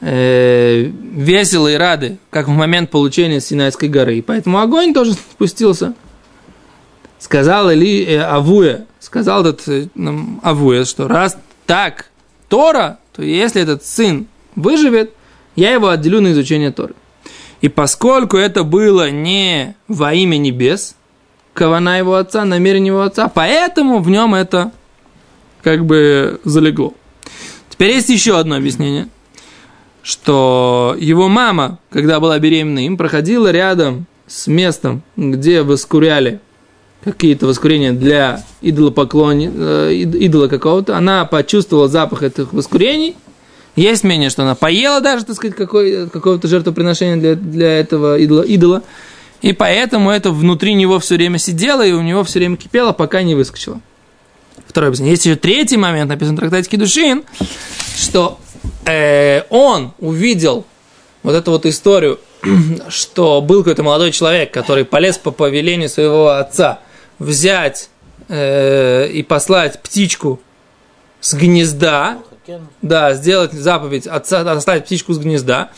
э, 0.00 0.90
веселые 1.14 1.76
и 1.76 1.78
рады, 1.78 2.18
как 2.30 2.48
в 2.48 2.50
момент 2.50 2.90
получения 2.90 3.40
Синайской 3.40 3.88
горы. 3.88 4.18
И 4.18 4.22
поэтому 4.22 4.58
огонь 4.58 4.92
тоже 4.92 5.12
спустился. 5.32 5.94
Сказал 7.20 7.70
Или 7.70 8.04
э, 8.04 8.22
Авуя, 8.22 8.86
сказал 8.98 9.46
этот 9.46 9.68
э, 9.68 9.86
нам 9.94 10.40
Авуя, 10.42 10.84
что 10.84 11.06
раз 11.06 11.38
так 11.66 12.10
Тора, 12.48 12.98
то 13.12 13.22
если 13.22 13.62
этот 13.62 13.84
сын 13.84 14.26
выживет, 14.56 15.12
я 15.54 15.70
его 15.70 15.90
отделю 15.90 16.20
на 16.20 16.32
изучение 16.32 16.72
Торы. 16.72 16.94
И 17.62 17.68
поскольку 17.68 18.36
это 18.36 18.64
было 18.64 19.10
не 19.10 19.76
во 19.88 20.12
имя 20.12 20.36
небес, 20.36 20.96
кавана 21.54 21.96
его 21.98 22.16
отца, 22.16 22.44
намерение 22.44 22.88
его 22.88 23.02
отца, 23.02 23.28
поэтому 23.28 24.00
в 24.00 24.10
нем 24.10 24.34
это 24.34 24.72
как 25.62 25.86
бы 25.86 26.40
залегло. 26.44 26.92
Теперь 27.70 27.92
есть 27.92 28.08
еще 28.08 28.36
одно 28.36 28.56
объяснение, 28.56 29.08
что 30.02 30.96
его 30.98 31.28
мама, 31.28 31.78
когда 31.90 32.18
была 32.18 32.38
беременна 32.40 32.84
им, 32.84 32.96
проходила 32.96 33.50
рядом 33.50 34.06
с 34.26 34.48
местом, 34.48 35.02
где 35.16 35.62
воскуряли 35.62 36.40
какие-то 37.04 37.46
воскурения 37.46 37.92
для 37.92 38.44
идолопоклони, 38.60 39.50
э, 39.54 39.92
идола 39.94 40.48
какого-то, 40.48 40.96
она 40.96 41.24
почувствовала 41.24 41.88
запах 41.88 42.22
этих 42.24 42.52
воскурений. 42.52 43.16
Есть 43.74 44.04
мнение, 44.04 44.28
что 44.28 44.42
она 44.42 44.54
поела 44.54 45.00
даже, 45.00 45.24
так 45.24 45.36
сказать, 45.36 45.56
какой, 45.56 46.08
какого-то 46.08 46.46
жертвоприношения 46.46 47.16
для, 47.16 47.34
для 47.34 47.80
этого 47.80 48.18
идола, 48.18 48.42
идола. 48.42 48.82
И 49.40 49.52
поэтому 49.52 50.10
это 50.10 50.30
внутри 50.30 50.74
него 50.74 50.98
все 50.98 51.16
время 51.16 51.38
сидело, 51.38 51.84
и 51.84 51.92
у 51.92 52.02
него 52.02 52.22
все 52.22 52.38
время 52.38 52.56
кипело, 52.56 52.92
пока 52.92 53.22
не 53.22 53.34
выскочило. 53.34 53.80
Второе 54.68 54.88
объяснение. 54.88 55.12
Есть 55.12 55.26
еще 55.26 55.36
третий 55.36 55.76
момент, 55.76 56.10
написан 56.10 56.36
в 56.36 56.38
трактате 56.38 56.68
Кедушин, 56.68 57.24
что 57.96 58.38
э, 58.86 59.42
он 59.50 59.92
увидел 59.98 60.66
вот 61.22 61.34
эту 61.34 61.50
вот 61.50 61.66
историю, 61.66 62.20
что 62.88 63.40
был 63.40 63.60
какой-то 63.60 63.82
молодой 63.82 64.12
человек, 64.12 64.52
который 64.52 64.84
полез 64.84 65.18
по 65.18 65.30
повелению 65.30 65.88
своего 65.88 66.28
отца 66.28 66.80
взять 67.18 67.88
э, 68.28 69.08
и 69.08 69.22
послать 69.22 69.82
птичку 69.82 70.40
с 71.20 71.34
гнезда, 71.34 72.18
да, 72.82 73.14
сделать 73.14 73.52
заповедь, 73.52 74.06
отца, 74.06 74.40
оставить 74.50 74.84
птичку 74.84 75.12
с 75.12 75.18
гнезда. 75.18 75.70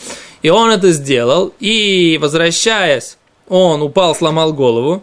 И 0.42 0.50
он 0.50 0.70
это 0.70 0.92
сделал, 0.92 1.54
и 1.58 2.18
возвращаясь, 2.20 3.16
он 3.48 3.82
упал, 3.82 4.14
сломал 4.14 4.52
голову, 4.52 5.02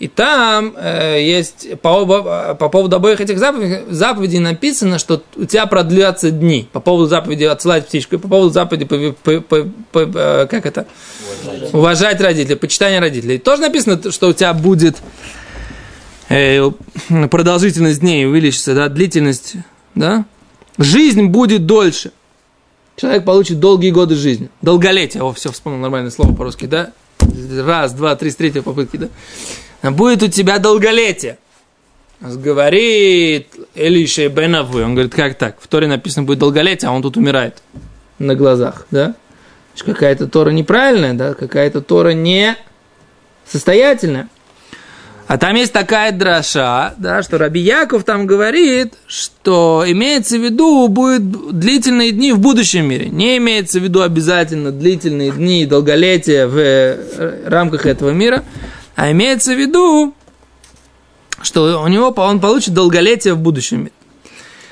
и 0.00 0.08
там 0.08 0.74
э, 0.78 1.22
есть 1.22 1.78
по, 1.82 1.88
оба, 1.88 2.54
по 2.54 2.70
поводу 2.70 2.96
обоих 2.96 3.20
этих 3.20 3.38
заповедей, 3.38 3.80
заповедей 3.90 4.38
написано, 4.38 4.98
что 4.98 5.22
у 5.36 5.44
тебя 5.44 5.66
продлятся 5.66 6.30
дни. 6.30 6.66
По 6.72 6.80
поводу 6.80 7.06
заповеди 7.06 7.44
отсылать 7.44 7.86
птичку, 7.86 8.14
и 8.14 8.18
по 8.18 8.26
поводу 8.26 8.50
заповеди, 8.50 8.86
по, 8.86 9.12
по, 9.12 9.40
по, 9.42 9.70
по, 9.92 10.18
э, 10.18 10.46
как 10.46 10.64
это? 10.64 10.86
Уважать. 11.44 11.74
Уважать 11.74 12.20
родителей, 12.22 12.56
почитание 12.56 12.98
родителей. 12.98 13.36
Тоже 13.36 13.60
написано, 13.60 14.10
что 14.10 14.28
у 14.28 14.32
тебя 14.32 14.54
будет 14.54 14.96
э, 16.30 16.70
продолжительность 17.30 18.00
дней 18.00 18.26
увеличится, 18.26 18.74
да, 18.74 18.88
длительность, 18.88 19.56
да? 19.94 20.24
Жизнь 20.80 21.26
будет 21.26 21.66
дольше. 21.66 22.10
Человек 22.96 23.26
получит 23.26 23.60
долгие 23.60 23.90
годы 23.90 24.14
жизни. 24.14 24.48
Долголетие. 24.62 25.22
О, 25.22 25.34
все, 25.34 25.52
вспомнил 25.52 25.78
нормальное 25.78 26.10
слово 26.10 26.34
по-русски, 26.34 26.64
да? 26.64 26.92
Раз, 27.20 27.92
два, 27.92 28.16
три, 28.16 28.30
с 28.30 28.36
третьей 28.36 28.62
попытки, 28.62 28.96
да? 28.96 29.90
будет 29.90 30.22
у 30.22 30.28
тебя 30.28 30.58
долголетие. 30.58 31.38
Говорит 32.22 33.48
Элиша 33.74 34.28
Бенавы, 34.30 34.82
он 34.82 34.94
говорит, 34.94 35.14
как 35.14 35.36
так? 35.36 35.60
В 35.60 35.68
Торе 35.68 35.86
написано 35.86 36.26
будет 36.26 36.38
долголетие, 36.38 36.88
а 36.88 36.92
он 36.92 37.02
тут 37.02 37.18
умирает 37.18 37.62
на 38.18 38.34
глазах, 38.34 38.86
да? 38.90 39.14
Какая-то 39.78 40.28
Тора 40.28 40.50
неправильная, 40.50 41.12
да? 41.12 41.34
Какая-то 41.34 41.82
Тора 41.82 42.10
не 42.10 42.56
состоятельная. 43.46 44.28
А 45.30 45.38
там 45.38 45.54
есть 45.54 45.72
такая 45.72 46.10
дроша, 46.10 46.92
да, 46.98 47.22
что 47.22 47.38
Раби 47.38 47.60
Яков 47.60 48.02
там 48.02 48.26
говорит, 48.26 48.94
что 49.06 49.84
имеется 49.86 50.36
в 50.36 50.42
виду 50.42 50.88
будет 50.88 51.56
длительные 51.56 52.10
дни 52.10 52.32
в 52.32 52.40
будущем 52.40 52.86
мире. 52.86 53.10
Не 53.10 53.36
имеется 53.36 53.78
в 53.78 53.84
виду 53.84 54.02
обязательно 54.02 54.72
длительные 54.72 55.30
дни 55.30 55.66
долголетия 55.66 56.48
в 56.48 56.58
э, 56.58 57.48
рамках 57.48 57.86
этого 57.86 58.10
мира, 58.10 58.42
а 58.96 59.12
имеется 59.12 59.54
в 59.54 59.56
виду, 59.56 60.14
что 61.42 61.80
у 61.80 61.86
него 61.86 62.08
он 62.08 62.40
получит 62.40 62.74
долголетие 62.74 63.34
в 63.34 63.38
будущем. 63.38 63.88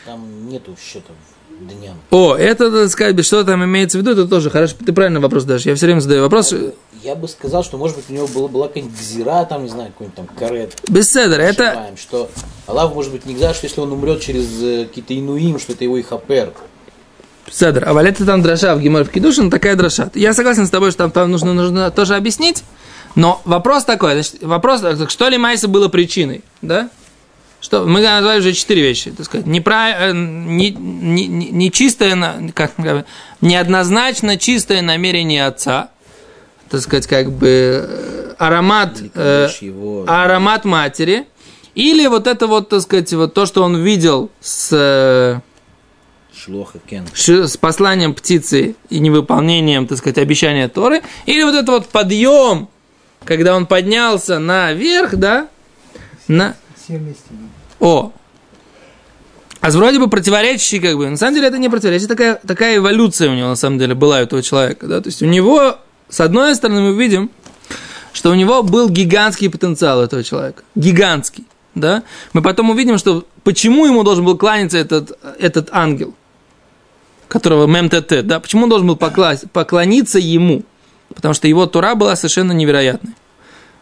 Там 0.07 0.49
нету 0.49 0.77
счета 0.85 1.13
дням. 1.61 1.97
О, 2.11 2.35
это, 2.35 2.71
так 2.71 2.91
сказать, 2.91 3.25
что 3.25 3.45
там 3.45 3.65
имеется 3.65 3.99
в 3.99 4.01
виду, 4.01 4.11
это 4.11 4.27
тоже 4.27 4.51
хорошо. 4.51 4.75
Ты 4.85 4.93
правильный 4.93 5.21
вопрос 5.21 5.45
дашь. 5.45 5.67
Я 5.67 5.75
все 5.75 5.87
время 5.87 6.01
задаю 6.01 6.23
вопрос. 6.23 6.53
Я 7.03 7.15
бы 7.15 7.29
сказал, 7.29 7.63
что, 7.63 7.77
может 7.77 7.97
быть, 7.97 8.07
у 8.09 8.13
него 8.13 8.27
была, 8.27 8.49
была 8.49 8.69
какая-нибудь 8.69 8.99
гзира, 8.99 9.45
там, 9.45 9.65
не 9.65 9.69
знаю, 9.69 9.93
какой-нибудь 9.93 10.17
там 10.17 10.27
карет. 10.27 10.77
Беседер, 10.89 11.41
это... 11.41 11.91
Что 11.97 12.29
Аллах, 12.67 12.95
может 12.95 13.13
быть, 13.13 13.25
не 13.25 13.35
говорит, 13.35 13.57
что 13.57 13.67
если 13.67 13.81
он 13.81 13.93
умрет 13.93 14.21
через 14.21 14.47
э, 14.63 14.87
какие-то 14.87 15.19
инуим, 15.19 15.59
что 15.59 15.73
это 15.73 15.85
его 15.85 15.97
и 15.99 16.03
хапер. 16.03 16.53
Седер, 17.51 17.89
а 17.89 17.93
валета 17.93 18.27
там 18.27 18.43
дроша 18.43 18.75
в 18.75 18.81
Гимор 18.81 19.05
в 19.05 19.11
Кидушин, 19.11 19.51
такая 19.51 19.77
дроша. 19.77 20.11
Я 20.15 20.35
согласен 20.35 20.67
с 20.67 20.71
тобой, 20.71 20.91
что 20.91 21.05
там, 21.05 21.11
там 21.11 21.31
нужно, 21.31 21.55
нужно 21.55 21.91
тоже 21.91 22.15
объяснить. 22.15 22.65
Но 23.15 23.41
вопрос 23.45 23.85
такой, 23.85 24.15
значит, 24.15 24.43
вопрос, 24.43 24.83
что 25.09 25.29
ли 25.29 25.39
Майса 25.39 25.69
было 25.69 25.89
причиной, 25.89 26.43
да? 26.63 26.91
Что, 27.61 27.87
мы 27.87 28.01
назвали 28.01 28.39
уже 28.39 28.53
четыре 28.53 28.83
вещи, 28.83 29.11
так 29.11 29.27
сказать, 29.27 29.47
неправ, 29.47 29.97
э, 29.99 30.13
не, 30.13 30.71
не, 30.71 31.27
не, 31.27 31.51
не 31.51 31.73
чистое, 31.73 32.53
как, 32.55 32.73
неоднозначно 33.41 34.37
чистое 34.37 34.81
намерение 34.81 35.47
отца, 35.47 35.91
так 36.71 36.81
сказать, 36.81 37.07
как 37.07 37.31
бы 37.31 37.49
э, 37.89 38.35
аромат, 38.39 38.99
э, 39.15 39.49
его... 39.61 40.05
аромат 40.07 40.65
матери, 40.65 41.27
или 41.75 42.07
вот 42.07 42.27
это 42.27 42.47
вот, 42.47 42.69
так 42.69 42.83
сказать, 42.83 43.13
вот 43.13 43.35
то, 43.35 43.47
что 43.47 43.63
он 43.63 43.77
видел 43.83 44.31
с, 44.41 44.71
э, 44.73 45.41
с 47.27 47.57
посланием 47.57 48.15
птицы 48.15 48.77
и 48.89 48.99
невыполнением, 48.99 49.87
так 49.87 49.99
сказать, 49.99 50.19
обещания 50.19 50.69
Торы, 50.69 51.03
или 51.27 51.43
вот 51.43 51.55
это 51.55 51.73
вот 51.73 51.89
подъем 51.89 52.69
когда 53.25 53.57
он 53.57 53.67
поднялся 53.67 54.39
наверх, 54.39 55.17
да, 55.17 55.49
на... 56.29 56.57
О, 57.81 58.13
а 59.61 59.71
вроде 59.71 59.99
бы 59.99 60.09
противоречащий, 60.09 60.81
как 60.81 60.97
бы. 60.97 61.11
На 61.11 61.17
самом 61.17 61.35
деле 61.35 61.49
это 61.49 61.59
не 61.59 61.69
противоречие, 61.69 62.09
такая, 62.09 62.41
такая 62.47 62.77
эволюция 62.79 63.31
у 63.31 63.35
него 63.35 63.49
на 63.49 63.57
самом 63.57 63.79
деле 63.79 63.95
была 63.95 64.19
у 64.19 64.21
этого 64.21 64.43
человека. 64.43 64.87
Да? 64.87 65.01
То 65.01 65.09
есть 65.09 65.21
у 65.21 65.27
него, 65.27 65.77
с 66.09 66.21
одной 66.21 66.55
стороны, 66.55 66.81
мы 66.81 67.01
видим, 67.01 67.31
что 68.13 68.31
у 68.31 68.35
него 68.35 68.63
был 68.63 68.89
гигантский 68.89 69.51
потенциал 69.51 70.03
этого 70.03 70.23
человека. 70.25 70.63
Гигантский. 70.75 71.47
Да? 71.75 72.03
Мы 72.33 72.43
потом 72.43 72.71
увидим, 72.71 72.99
что 72.99 73.25
почему 73.45 73.87
ему 73.87 74.03
должен 74.03 74.25
был 74.25 74.37
кланяться 74.37 74.79
этот, 74.79 75.19
этот 75.39 75.69
ангел, 75.71 76.15
которого 77.29 77.67
ММТТ, 77.67 78.27
да? 78.27 78.41
Почему 78.41 78.65
он 78.65 78.71
должен 78.71 78.89
был 78.89 78.97
поклониться 78.97 80.19
ему? 80.19 80.65
потому 81.15 81.35
что 81.35 81.49
его 81.49 81.67
Тора 81.67 81.95
была 81.95 82.17
совершенно 82.17 82.53
невероятной. 82.53 83.15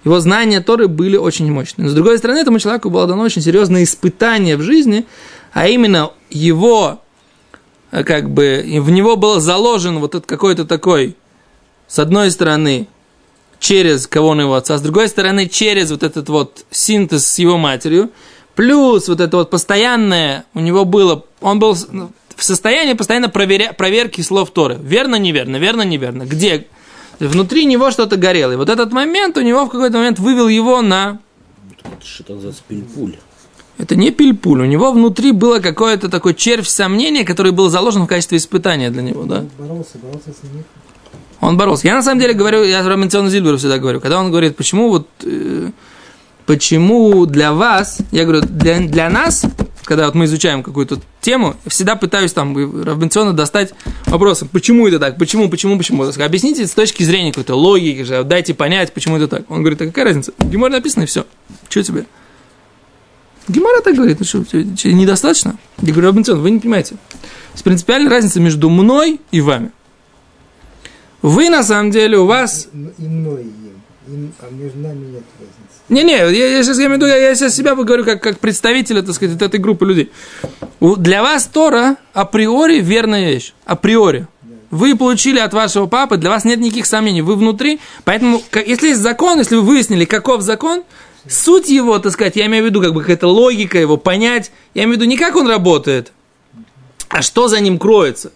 Его 0.04 0.20
знания 0.20 0.60
Торы 0.60 0.88
были 0.88 1.16
очень 1.16 1.50
мощные. 1.50 1.86
Но 1.86 1.90
с 1.90 1.94
другой 1.94 2.18
стороны, 2.18 2.38
этому 2.38 2.58
человеку 2.58 2.90
было 2.90 3.06
дано 3.06 3.22
очень 3.22 3.42
серьезное 3.42 3.82
испытание 3.82 4.56
в 4.56 4.62
жизни, 4.62 5.06
а 5.52 5.66
именно 5.66 6.12
его, 6.30 7.02
э, 7.90 8.04
как 8.04 8.30
бы, 8.30 8.64
в 8.80 8.90
него 8.90 9.16
был 9.16 9.40
заложен 9.40 9.98
вот 9.98 10.14
этот 10.14 10.26
какой-то 10.26 10.64
такой, 10.64 11.16
с 11.88 11.98
одной 11.98 12.30
стороны, 12.30 12.88
через 13.58 14.06
кого 14.06 14.28
он 14.28 14.40
его 14.40 14.54
отца, 14.54 14.78
с 14.78 14.82
другой 14.82 15.08
стороны, 15.08 15.48
через 15.48 15.90
вот 15.90 16.02
этот 16.02 16.28
вот 16.28 16.64
синтез 16.70 17.26
с 17.26 17.38
его 17.38 17.56
матерью, 17.56 18.10
плюс 18.54 19.08
вот 19.08 19.20
это 19.20 19.36
вот 19.36 19.50
постоянное 19.50 20.44
у 20.54 20.60
него 20.60 20.84
было, 20.84 21.24
он 21.40 21.58
был 21.58 21.74
в 22.36 22.44
состоянии 22.44 22.92
постоянно 22.92 23.28
проверя, 23.28 23.72
проверки 23.72 24.20
слов 24.20 24.50
Торы. 24.50 24.78
Верно, 24.80 25.16
неверно, 25.16 25.56
верно, 25.56 25.82
неверно. 25.82 26.24
Где, 26.24 26.66
внутри 27.18 27.64
него 27.64 27.90
что-то 27.90 28.16
горело. 28.16 28.52
И 28.52 28.56
вот 28.56 28.68
этот 28.68 28.92
момент 28.92 29.38
у 29.38 29.40
него 29.40 29.64
в 29.64 29.70
какой-то 29.70 29.98
момент 29.98 30.18
вывел 30.18 30.48
его 30.48 30.82
на... 30.82 31.18
Что 32.04 32.34
называется 32.34 32.62
пильпуль. 32.68 33.16
Это 33.78 33.94
не 33.94 34.10
пильпуль. 34.10 34.62
У 34.62 34.64
него 34.64 34.92
внутри 34.92 35.32
было 35.32 35.60
какое-то 35.60 36.08
такой 36.08 36.34
червь 36.34 36.66
сомнения, 36.66 37.24
который 37.24 37.52
был 37.52 37.68
заложен 37.68 38.04
в 38.04 38.06
качестве 38.06 38.38
испытания 38.38 38.90
для 38.90 39.02
него, 39.02 39.24
да? 39.24 39.44
Боролся, 39.58 39.98
боролся 39.98 40.32
с 40.32 40.42
ним. 40.42 40.64
Он 41.40 41.56
боролся. 41.56 41.86
Я 41.86 41.94
на 41.94 42.02
самом 42.02 42.20
деле 42.20 42.34
говорю, 42.34 42.64
я 42.64 42.86
Робинсону 42.86 43.28
Зильберу 43.28 43.58
всегда 43.58 43.78
говорю, 43.78 44.00
когда 44.00 44.20
он 44.20 44.30
говорит, 44.30 44.56
почему 44.56 44.88
вот, 44.88 45.08
э, 45.22 45.70
почему 46.46 47.26
для 47.26 47.52
вас, 47.52 47.98
я 48.10 48.24
говорю, 48.24 48.42
для, 48.42 48.80
для 48.80 49.10
нас, 49.10 49.44
когда 49.84 50.06
вот 50.06 50.14
мы 50.14 50.24
изучаем 50.24 50.62
какую-то 50.62 50.98
тему, 51.20 51.54
всегда 51.66 51.96
пытаюсь 51.96 52.32
там 52.32 52.56
Робинсона 52.56 53.32
достать 53.32 53.74
вопросом, 54.06 54.48
почему 54.50 54.88
это 54.88 54.98
так, 54.98 55.18
почему, 55.18 55.48
почему, 55.48 55.76
почему. 55.76 56.04
Объясните 56.04 56.66
с 56.66 56.72
точки 56.72 57.02
зрения 57.02 57.32
какой-то 57.32 57.54
логики, 57.54 58.02
же, 58.02 58.24
дайте 58.24 58.54
понять, 58.54 58.92
почему 58.92 59.16
это 59.16 59.28
так. 59.28 59.50
Он 59.50 59.60
говорит, 59.60 59.82
а 59.82 59.86
какая 59.86 60.06
разница? 60.06 60.32
В 60.38 60.50
Геморе 60.50 60.72
написано 60.72 61.04
и 61.04 61.06
все. 61.06 61.26
Что 61.68 61.82
тебе? 61.82 62.06
Гемора 63.48 63.80
так 63.80 63.94
говорит, 63.94 64.18
ну 64.18 64.26
что, 64.26 64.38
недостаточно? 64.88 65.56
Я 65.80 65.92
говорю, 65.92 66.08
Робинсон, 66.08 66.40
вы 66.40 66.50
не 66.50 66.58
понимаете. 66.58 66.96
Есть 67.52 67.62
принципиальная 67.62 68.10
разница 68.10 68.40
между 68.40 68.68
мной 68.68 69.20
и 69.30 69.40
вами. 69.40 69.70
Вы, 71.22 71.48
на 71.50 71.62
самом 71.62 71.90
деле, 71.90 72.18
у 72.18 72.26
вас... 72.26 72.68
И 72.98 73.02
мной 73.02 73.42
и 73.42 73.46
им. 73.46 73.82
Им, 74.06 74.32
а 74.40 74.50
между 74.52 74.78
нами 74.78 75.06
нет 75.06 75.24
разницы. 75.38 75.76
Не-не, 75.88 76.16
я, 76.16 76.46
я 76.48 76.62
сейчас 76.62 76.78
я 76.78 76.86
имею 76.86 76.98
в 76.98 77.02
виду, 77.02 77.06
я, 77.06 77.16
я 77.16 77.34
сейчас 77.34 77.54
себя 77.54 77.74
говорю 77.74 78.04
как, 78.04 78.22
как 78.22 78.38
представителя, 78.38 79.02
так 79.02 79.14
сказать, 79.14 79.40
этой 79.40 79.58
группы 79.58 79.86
людей. 79.86 80.10
Для 80.80 81.22
вас 81.22 81.46
Тора 81.46 81.96
априори 82.12 82.80
верная 82.80 83.30
вещь. 83.32 83.52
Априори. 83.64 84.26
Вы 84.70 84.96
получили 84.96 85.38
от 85.38 85.54
вашего 85.54 85.86
папы, 85.86 86.16
для 86.16 86.30
вас 86.30 86.44
нет 86.44 86.58
никаких 86.58 86.86
сомнений, 86.86 87.22
вы 87.22 87.36
внутри. 87.36 87.80
Поэтому, 88.04 88.42
если 88.66 88.88
есть 88.88 89.00
закон, 89.00 89.38
если 89.38 89.56
вы 89.56 89.62
выяснили, 89.62 90.04
каков 90.04 90.42
закон, 90.42 90.82
суть 91.28 91.68
его, 91.68 91.98
так 91.98 92.12
сказать, 92.12 92.36
я 92.36 92.46
имею 92.46 92.64
в 92.64 92.66
виду, 92.66 92.82
как 92.82 92.92
бы 92.92 93.00
какая-то 93.00 93.28
логика 93.28 93.78
его 93.78 93.96
понять, 93.96 94.50
я 94.74 94.84
имею 94.84 94.98
в 94.98 95.00
виду 95.00 95.08
не 95.08 95.16
как 95.16 95.36
он 95.36 95.48
работает, 95.48 96.12
а 97.08 97.22
что 97.22 97.46
за 97.48 97.60
ним 97.60 97.78
кроется. 97.78 98.32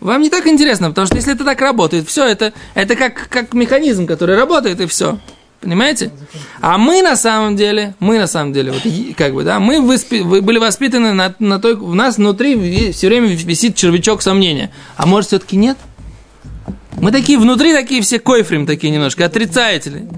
Вам 0.00 0.22
не 0.22 0.30
так 0.30 0.46
интересно, 0.46 0.88
потому 0.88 1.06
что 1.06 1.16
если 1.16 1.34
это 1.34 1.44
так 1.44 1.60
работает, 1.60 2.06
все, 2.08 2.26
это, 2.26 2.52
это 2.74 2.96
как, 2.96 3.28
как 3.28 3.54
механизм, 3.54 4.06
который 4.06 4.36
работает, 4.36 4.80
и 4.80 4.86
все. 4.86 5.18
Понимаете? 5.60 6.10
А 6.60 6.76
мы 6.76 7.02
на 7.02 7.16
самом 7.16 7.56
деле, 7.56 7.94
мы 7.98 8.18
на 8.18 8.26
самом 8.26 8.52
деле, 8.52 8.72
вот, 8.72 8.82
как 9.16 9.32
бы, 9.32 9.42
да, 9.42 9.58
мы 9.58 9.76
выспи- 9.76 10.22
вы 10.22 10.42
были 10.42 10.58
воспитаны 10.58 11.12
на, 11.12 11.34
на 11.38 11.58
той, 11.58 11.74
у 11.74 11.94
нас 11.94 12.18
внутри 12.18 12.92
все 12.92 13.08
время 13.08 13.28
висит 13.28 13.74
червячок 13.74 14.22
сомнения. 14.22 14.70
А 14.96 15.06
может, 15.06 15.28
все-таки 15.28 15.56
нет? 15.56 15.78
Мы 17.00 17.10
такие 17.10 17.38
внутри, 17.38 17.72
такие 17.74 18.02
все 18.02 18.18
койфрим, 18.18 18.66
такие 18.66 18.92
немножко, 18.92 19.24
отрицатели. 19.24 20.08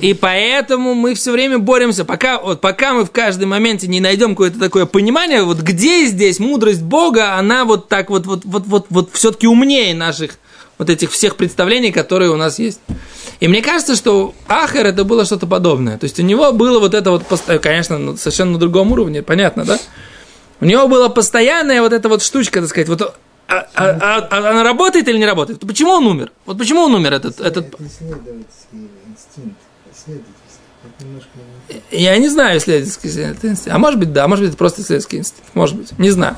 И 0.00 0.14
поэтому 0.14 0.94
мы 0.94 1.14
все 1.14 1.32
время 1.32 1.58
боремся, 1.58 2.04
пока, 2.04 2.40
вот, 2.40 2.60
пока 2.60 2.92
мы 2.92 3.04
в 3.04 3.10
каждом 3.10 3.48
моменте 3.50 3.88
не 3.88 4.00
найдем 4.00 4.30
какое-то 4.30 4.58
такое 4.60 4.86
понимание, 4.86 5.42
вот 5.42 5.58
где 5.58 6.06
здесь 6.06 6.38
мудрость 6.38 6.82
Бога, 6.82 7.34
она 7.34 7.64
вот 7.64 7.88
так 7.88 8.10
вот, 8.10 8.26
вот, 8.26 8.44
вот, 8.44 8.66
вот, 8.66 8.86
вот 8.90 9.10
все-таки 9.12 9.46
умнее 9.48 9.94
наших 9.94 10.38
вот 10.78 10.88
этих 10.88 11.10
всех 11.10 11.34
представлений, 11.36 11.90
которые 11.90 12.30
у 12.30 12.36
нас 12.36 12.60
есть. 12.60 12.80
И 13.40 13.48
мне 13.48 13.60
кажется, 13.62 13.96
что 13.96 14.34
Ахер 14.46 14.86
это 14.86 15.02
было 15.04 15.24
что-то 15.24 15.46
подобное. 15.48 15.98
То 15.98 16.04
есть 16.04 16.20
у 16.20 16.22
него 16.22 16.52
было 16.52 16.78
вот 16.78 16.94
это 16.94 17.10
вот, 17.10 17.24
конечно, 17.60 17.98
ну, 17.98 18.16
совершенно 18.16 18.52
на 18.52 18.58
другом 18.58 18.92
уровне, 18.92 19.22
понятно, 19.22 19.64
да? 19.64 19.78
У 20.60 20.64
него 20.64 20.86
была 20.86 21.08
постоянная 21.08 21.82
вот 21.82 21.92
эта 21.92 22.08
вот 22.08 22.22
штучка, 22.22 22.60
так 22.60 22.70
сказать, 22.70 22.88
вот 22.88 23.02
а- 23.48 23.66
а- 23.74 23.98
а- 24.00 24.28
а 24.30 24.50
она 24.50 24.62
работает 24.62 25.08
или 25.08 25.18
не 25.18 25.26
работает? 25.26 25.60
Почему 25.60 25.90
он 25.92 26.06
умер? 26.06 26.32
Вот 26.46 26.58
почему 26.58 26.82
он 26.82 26.94
умер, 26.94 27.14
этот, 27.14 27.40
этот 27.40 27.74
инстинкт. 27.80 29.56
Немножко... 31.00 31.28
Я 31.90 32.16
не 32.18 32.28
знаю, 32.28 32.58
исследовательский 32.58 33.10
инстинкт. 33.10 33.68
А 33.68 33.78
может 33.78 33.98
быть, 33.98 34.12
да, 34.12 34.28
может 34.28 34.46
быть, 34.46 34.56
просто 34.56 34.82
исследовательский 34.82 35.18
инстинкт. 35.18 35.54
Может 35.54 35.76
быть, 35.76 35.98
не 35.98 36.10
знаю. 36.10 36.36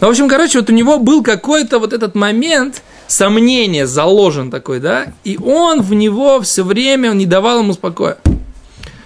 Но, 0.00 0.08
в 0.08 0.10
общем, 0.10 0.28
короче, 0.28 0.60
вот 0.60 0.70
у 0.70 0.72
него 0.72 0.98
был 0.98 1.22
какой-то 1.22 1.78
вот 1.78 1.92
этот 1.92 2.14
момент 2.14 2.82
сомнения 3.06 3.86
заложен 3.86 4.50
такой, 4.50 4.80
да, 4.80 5.12
и 5.24 5.38
он 5.38 5.80
в 5.80 5.94
него 5.94 6.40
все 6.42 6.62
время, 6.62 7.08
не 7.08 7.26
давал 7.26 7.60
ему 7.60 7.72
спокоя. 7.72 8.18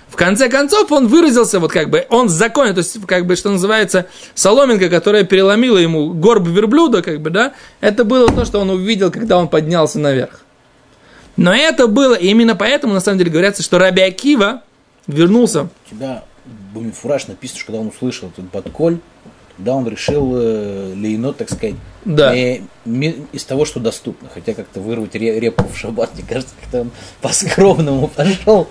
В 0.09 0.17
конце 0.17 0.51
концов, 0.51 0.93
он 0.93 1.07
выразился, 1.07 1.59
вот 1.59 1.73
как 1.73 1.88
бы, 1.88 2.07
он 2.11 2.29
законен, 2.29 2.75
то 2.75 2.81
есть, 2.81 2.99
как 3.07 3.25
бы, 3.25 3.35
что 3.35 3.51
называется, 3.51 4.09
соломинка, 4.35 4.91
которая 4.91 5.25
переломила 5.25 5.79
ему 5.79 6.12
горб 6.12 6.47
верблюда, 6.47 7.01
как 7.01 7.23
бы, 7.23 7.31
да, 7.31 7.55
это 7.81 8.05
было 8.05 8.29
то, 8.29 8.45
что 8.45 8.61
он 8.61 8.69
увидел, 8.69 9.11
когда 9.11 9.38
он 9.38 9.49
поднялся 9.49 9.99
наверх. 9.99 10.41
Но 11.37 11.55
это 11.55 11.87
было, 11.87 12.14
и 12.14 12.29
именно 12.29 12.55
поэтому, 12.55 12.95
на 12.95 13.01
самом 13.01 13.18
деле, 13.18 13.31
говорится, 13.31 13.62
что 13.62 13.79
Раби 13.79 14.03
Акива 14.03 14.62
вернулся. 15.07 15.68
У 15.87 15.90
тебя 15.95 16.25
Бумифураж 16.73 17.29
написано, 17.29 17.61
что 17.61 17.66
когда 17.66 17.81
он 17.81 17.88
услышал 17.88 18.29
этот 18.29 18.51
подколь, 18.51 18.99
тогда 19.57 19.75
он 19.75 19.88
решил 19.88 20.33
э, 20.37 20.93
лейнот, 20.97 21.37
так 21.37 21.51
сказать, 21.51 21.75
Да. 22.05 22.35
не- 22.35 22.62
ми- 22.85 23.27
из 23.33 23.45
того, 23.45 23.65
что 23.65 23.81
доступно. 23.81 24.29
Хотя 24.33 24.55
как-то 24.55 24.81
вырвать 24.81 25.15
ре- 25.15 25.38
репку 25.38 25.69
в 25.73 25.77
шаббат, 25.77 26.11
мне 26.15 26.25
кажется, 26.29 26.55
как-то 26.61 26.81
он 26.83 26.91
по-скромному 27.21 28.09
пошел. 28.09 28.69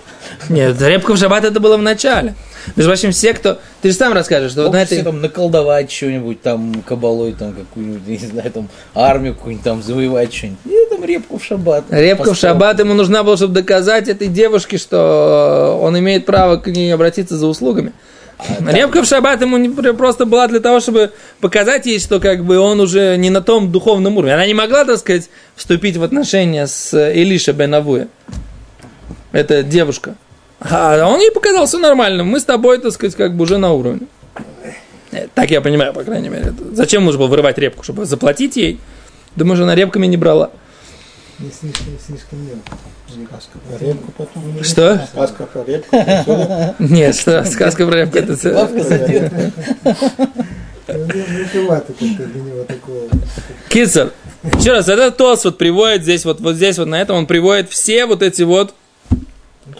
Нет, 0.48 0.80
репка 0.80 1.12
в 1.14 1.18
шаббат 1.18 1.44
это 1.44 1.60
было 1.60 1.76
в 1.76 1.82
начале. 1.82 2.34
Между 2.76 2.90
прочим, 2.92 3.10
все, 3.10 3.32
кто... 3.34 3.58
Ты 3.80 3.90
же 3.90 3.96
сам 3.96 4.12
расскажешь, 4.12 4.52
что 4.52 4.64
вот 4.64 4.72
на 4.72 4.82
этой... 4.82 5.02
там 5.02 5.20
наколдовать 5.20 5.90
что-нибудь, 5.90 6.42
там 6.42 6.82
кабалой, 6.86 7.32
там 7.32 7.54
какую-нибудь, 7.54 8.06
не 8.06 8.18
знаю, 8.18 8.50
там 8.52 8.68
армию 8.94 9.34
какую-нибудь 9.34 9.64
там 9.64 9.82
завоевать 9.82 10.32
что-нибудь. 10.32 10.58
И 10.66 10.76
там 10.90 11.04
репку 11.04 11.38
в 11.38 11.44
шаббат. 11.44 11.84
Репка 11.90 12.34
в 12.34 12.36
шаббат 12.38 12.78
ему 12.78 12.94
нужна 12.94 13.24
была, 13.24 13.36
чтобы 13.36 13.54
доказать 13.54 14.08
этой 14.08 14.28
девушке, 14.28 14.78
что 14.78 15.78
он 15.82 15.98
имеет 15.98 16.24
право 16.26 16.56
к 16.56 16.68
ней 16.68 16.92
обратиться 16.94 17.36
за 17.36 17.46
услугами. 17.46 17.92
Репка 18.66 19.02
в 19.02 19.06
шаббат 19.06 19.40
ему 19.40 19.94
просто 19.94 20.26
была 20.26 20.48
для 20.48 20.60
того, 20.60 20.80
чтобы 20.80 21.12
показать 21.40 21.86
ей, 21.86 21.98
что 21.98 22.20
как 22.20 22.44
бы 22.44 22.58
он 22.58 22.80
уже 22.80 23.16
не 23.16 23.30
на 23.30 23.40
том 23.40 23.70
духовном 23.70 24.16
уровне. 24.16 24.34
Она 24.34 24.46
не 24.46 24.54
могла, 24.54 24.84
так 24.84 24.98
сказать, 24.98 25.30
вступить 25.56 25.96
в 25.96 26.02
отношения 26.02 26.66
с 26.66 26.92
Элиша 27.12 27.52
бен 27.52 27.74
Авуя. 27.74 28.08
Это 29.32 29.62
девушка. 29.62 30.14
А 30.60 31.06
он 31.08 31.20
ей 31.20 31.32
показался 31.32 31.78
нормальным. 31.78 32.28
Мы 32.28 32.38
с 32.38 32.44
тобой, 32.44 32.78
так 32.78 32.92
сказать, 32.92 33.16
как 33.16 33.34
бы 33.34 33.44
уже 33.44 33.58
на 33.58 33.72
уровне. 33.72 34.06
Э, 35.10 35.26
Так 35.34 35.50
я 35.50 35.60
понимаю, 35.60 35.92
по 35.92 36.04
крайней 36.04 36.28
мере. 36.28 36.52
Зачем 36.72 37.04
нужно 37.04 37.20
было 37.20 37.28
вырывать 37.28 37.58
репку? 37.58 37.82
Чтобы 37.82 38.04
заплатить 38.04 38.56
ей? 38.56 38.78
Думаю, 39.34 39.56
что 39.56 39.64
она 39.64 39.74
репками 39.74 40.06
не 40.06 40.16
брала. 40.16 40.50
Не 41.42 41.50
слишком, 41.50 41.86
слишком 42.06 42.38
мелко. 42.46 42.76
Репку 43.80 44.12
потом. 44.16 44.62
Что? 44.62 45.06
Сказка 45.12 45.44
про 45.46 45.64
репку. 45.64 45.96
Нет, 46.78 47.16
что, 47.16 47.44
сказка 47.44 47.86
про 47.86 47.96
репку. 47.96 48.18
это 48.18 48.36
ц- 48.36 48.54
Бабка 48.54 48.82
задет. 48.84 49.32
Мелковато 50.88 51.92
как-то 51.92 52.26
для 52.26 52.40
него 52.40 52.64
такого. 52.64 53.08
Кицер. 53.68 54.12
Еще 54.58 54.72
раз, 54.72 54.88
этот 54.88 55.16
тос 55.16 55.44
вот 55.44 55.58
приводит 55.58 56.02
здесь, 56.02 56.24
вот, 56.24 56.40
вот 56.40 56.56
здесь, 56.56 56.78
вот 56.78 56.86
на 56.88 57.00
этом, 57.00 57.16
он 57.16 57.26
приводит 57.26 57.70
все 57.70 58.06
вот 58.06 58.22
эти 58.22 58.42
вот, 58.42 58.74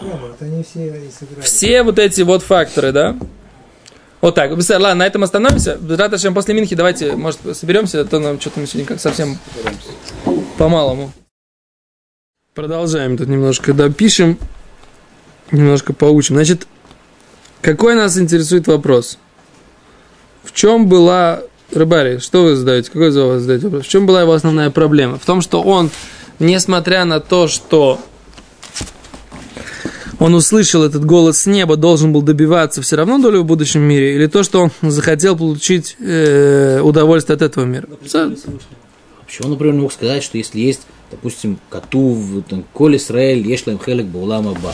Ну, 0.01 0.35
все 1.41 1.83
вот 1.83 1.99
эти 1.99 2.21
вот 2.21 2.43
факторы, 2.43 2.91
да? 2.91 3.15
Вот 4.21 4.35
так. 4.35 4.51
Ладно, 4.51 4.95
на 4.95 5.07
этом 5.07 5.23
остановимся. 5.23 5.77
Раташем 5.89 6.33
после 6.33 6.53
Минхи 6.55 6.75
давайте, 6.75 7.15
может, 7.15 7.39
соберемся, 7.55 8.01
а 8.01 8.05
то 8.05 8.19
нам 8.19 8.39
что-то 8.39 8.61
мы 8.61 8.67
сегодня 8.67 8.87
как 8.87 8.99
совсем 9.01 9.37
по-малому. 10.57 11.11
Продолжаем 12.53 13.17
тут 13.17 13.29
немножко 13.29 13.73
допишем, 13.73 14.37
немножко 15.51 15.91
поучим. 15.91 16.35
Значит, 16.35 16.67
какой 17.63 17.95
нас 17.95 18.15
интересует 18.15 18.67
вопрос? 18.67 19.17
В 20.43 20.51
чем 20.53 20.87
была 20.87 21.41
Рыбари, 21.71 22.19
что 22.19 22.43
вы 22.43 22.55
задаете? 22.55 22.91
Какой 22.91 23.09
за 23.09 23.25
вас 23.25 23.41
задаете 23.41 23.65
вопрос? 23.65 23.85
В 23.87 23.89
чем 23.89 24.05
была 24.05 24.21
его 24.21 24.33
основная 24.33 24.69
проблема? 24.69 25.17
В 25.17 25.25
том, 25.25 25.41
что 25.41 25.63
он, 25.63 25.89
несмотря 26.37 27.05
на 27.05 27.19
то, 27.19 27.47
что 27.47 27.99
он 30.19 30.35
услышал 30.35 30.83
этот 30.83 31.03
голос 31.05 31.39
с 31.39 31.45
неба, 31.47 31.75
должен 31.75 32.13
был 32.13 32.21
добиваться 32.21 32.83
все 32.83 32.97
равно 32.97 33.17
долю 33.17 33.41
в 33.41 33.45
будущем 33.45 33.81
мире, 33.81 34.13
или 34.15 34.27
то, 34.27 34.43
что 34.43 34.69
он 34.81 34.91
захотел 34.91 35.35
получить 35.35 35.97
э, 35.99 36.81
удовольствие 36.81 37.35
от 37.35 37.41
этого 37.41 37.65
мира? 37.65 37.87
Вообще, 39.19 39.43
он, 39.43 39.49
например, 39.49 39.73
мог 39.73 39.91
сказать, 39.91 40.21
что 40.21 40.37
если 40.37 40.59
есть, 40.59 40.81
допустим, 41.13 41.59
коту 41.69 42.13
в 42.13 42.41
там, 42.41 42.65
Коль 42.73 42.97
Исраэль, 42.97 43.47
Ешлем 43.47 43.79
Хелек 43.79 44.07
Баулам 44.07 44.47
Аба. 44.47 44.73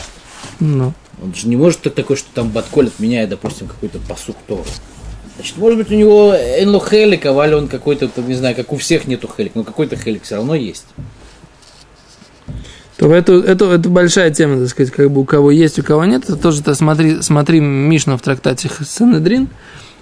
Ну, 0.58 0.94
Он 1.22 1.34
же 1.34 1.48
не 1.48 1.56
может 1.56 1.82
так 1.82 1.94
такой, 1.94 2.16
что 2.16 2.28
там 2.34 2.48
Батколь 2.48 2.86
отменяет, 2.88 3.28
допустим, 3.28 3.68
какой-то 3.68 3.98
посук 3.98 4.36
Тору. 4.48 4.64
Значит, 5.36 5.56
может 5.58 5.78
быть, 5.78 5.90
у 5.90 5.94
него 5.94 6.34
Энло 6.34 6.80
Хелик, 6.80 7.26
а 7.26 7.32
Валя 7.32 7.56
он 7.56 7.68
какой-то, 7.68 8.08
там, 8.08 8.26
не 8.28 8.34
знаю, 8.34 8.56
как 8.56 8.72
у 8.72 8.76
всех 8.76 9.06
нету 9.06 9.28
Хелик, 9.34 9.54
но 9.54 9.64
какой-то 9.64 9.96
Хелик 9.96 10.22
все 10.22 10.36
равно 10.36 10.54
есть. 10.54 10.86
то 12.96 13.12
это, 13.14 13.34
это, 13.34 13.66
это 13.66 13.88
большая 13.88 14.30
тема, 14.30 14.60
так 14.60 14.68
сказать, 14.68 14.92
как 14.92 15.10
бы 15.10 15.20
у 15.20 15.24
кого 15.24 15.50
есть, 15.50 15.78
у 15.78 15.82
кого 15.82 16.04
нет. 16.06 16.24
Это 16.24 16.36
тоже 16.36 16.62
-то 16.62 16.74
смотри, 16.74 17.20
смотри 17.22 17.60
Мишну 17.60 18.16
в 18.16 18.22
трактате 18.22 18.70
Санедрин, 18.80 19.48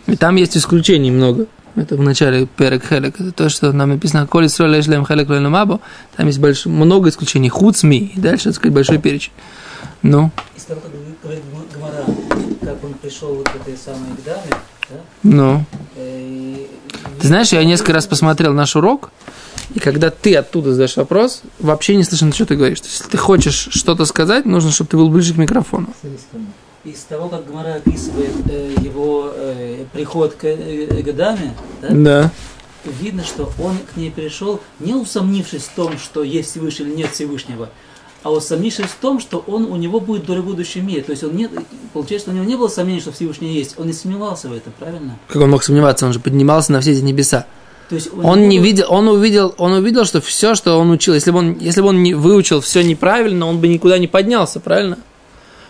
и 0.07 0.17
там 0.17 0.37
есть 0.37 0.57
исключений 0.57 1.11
много. 1.11 1.47
Это 1.79 1.97
в 1.97 2.01
начале 2.03 2.47
Перек 2.47 2.85
Хелек. 2.85 3.21
Это 3.21 3.33
то, 3.33 3.49
что 3.49 3.73
нам 3.73 3.91
написано 3.91 4.27
Коли 4.27 4.49
Сроля 4.49 4.81
Эшлем 4.81 5.07
Хелек 5.07 5.29
Лойну 5.29 5.49
Мабо. 5.51 5.81
Там 6.17 6.27
есть 6.27 6.39
больш... 6.41 6.67
много 6.67 7.09
исключений. 7.09 7.49
Хуцми. 7.49 8.13
И 8.15 8.21
дальше, 8.21 8.45
так 8.47 8.55
сказать, 8.55 8.75
большой 8.75 8.99
перечень. 8.99 9.33
Ну, 10.03 10.31
Из 10.57 10.65
того, 10.65 10.81
как 10.81 10.91
говорит 11.23 11.43
Гмара, 11.75 12.05
как 12.63 12.85
он 12.85 12.95
пришел 12.95 13.35
вот 13.35 13.49
к 13.49 13.57
этой 13.57 13.77
самой 13.77 14.11
Гдаме, 14.23 14.51
да, 14.91 14.97
Ну. 15.23 15.65
э, 15.97 16.67
Ты 17.21 17.27
знаешь, 17.27 17.53
я 17.53 17.65
несколько 17.65 17.93
раз 17.93 18.07
посмотрел 18.07 18.53
наш 18.55 18.77
урок, 18.77 19.11
и 19.75 19.81
когда 19.81 20.11
ты 20.11 20.35
оттуда 20.37 20.71
задаешь 20.73 20.97
вопрос, 20.97 21.43
вообще 21.59 21.97
не 21.97 22.05
слышно, 22.05 22.33
что 22.33 22.47
ты 22.47 22.57
говоришь. 22.57 22.81
То 22.81 22.87
есть, 22.87 22.99
если 23.01 23.11
ты 23.11 23.19
хочешь 23.19 23.69
что-то 23.73 24.05
сказать, 24.05 24.47
нужно, 24.47 24.71
чтобы 24.71 24.89
ты 24.89 24.97
был 24.97 25.09
ближе 25.11 25.35
к 25.35 25.37
микрофону. 25.37 25.89
из 26.85 27.01
того, 27.01 27.29
как 27.29 27.47
Гмара 27.47 27.75
описывает 27.75 28.35
э, 28.49 28.75
его 28.83 29.31
э, 29.35 29.68
приход 29.93 30.35
к 30.35 30.45
э, 30.45 31.03
Гдаме, 31.03 31.55
да, 31.83 31.89
Да. 31.91 32.31
видно, 32.85 33.25
что 33.25 33.51
он 33.63 33.77
к 33.93 33.97
ней 33.97 34.11
пришел, 34.11 34.61
не 34.81 34.95
усомнившись 34.95 35.63
в 35.65 35.75
том, 35.75 35.99
что 35.99 36.23
есть 36.23 36.51
Всевышний 36.51 36.87
или 36.87 36.95
нет 36.95 37.11
Всевышнего, 37.13 37.69
а 38.23 38.31
усомнившись 38.33 38.87
в 38.87 38.97
том, 38.97 39.21
что 39.21 39.45
он 39.47 39.65
у 39.65 39.77
него 39.77 40.01
будет 40.01 40.27
доля 40.27 40.41
в 40.41 40.47
будущем 40.47 40.87
мире. 40.87 41.03
То 41.03 41.13
есть 41.13 41.23
он 41.25 41.35
нет, 41.37 41.51
получается, 41.93 42.27
что 42.27 42.31
у 42.33 42.35
него 42.35 42.45
не 42.47 42.57
было 42.57 42.69
сомнений, 42.69 43.01
что 43.01 43.13
Всевышний 43.13 43.53
есть. 43.55 43.75
Он 43.79 43.87
не 43.87 43.93
сомневался 43.93 44.49
в 44.49 44.53
этом, 44.53 44.73
правильно? 44.79 45.17
Как 45.29 45.41
он 45.43 45.51
мог 45.51 45.63
сомневаться? 45.63 46.05
Он 46.07 46.13
же 46.13 46.19
поднимался 46.21 46.73
на 46.73 46.81
все 46.81 46.93
эти 46.93 47.01
небеса. 47.01 47.47
То 47.89 47.95
есть 47.95 48.09
Он 48.13 48.41
него 48.41 48.51
не 48.51 48.59
было- 48.59 48.65
видел, 48.67 48.87
он 48.91 49.09
увидел, 49.09 49.55
он 49.57 49.73
увидел, 49.73 50.05
что 50.05 50.21
все, 50.21 50.55
что 50.55 50.79
он 50.79 50.91
учил, 50.91 51.15
если 51.15 51.31
бы 51.31 51.39
он, 51.39 51.57
если 51.59 51.81
бы 51.81 51.89
он 51.89 52.03
не 52.03 52.13
выучил 52.13 52.61
все 52.61 52.83
неправильно, 52.83 53.47
он 53.47 53.61
бы 53.61 53.69
никуда 53.69 53.97
не 53.99 54.09
поднялся, 54.09 54.61
правильно? 54.61 54.99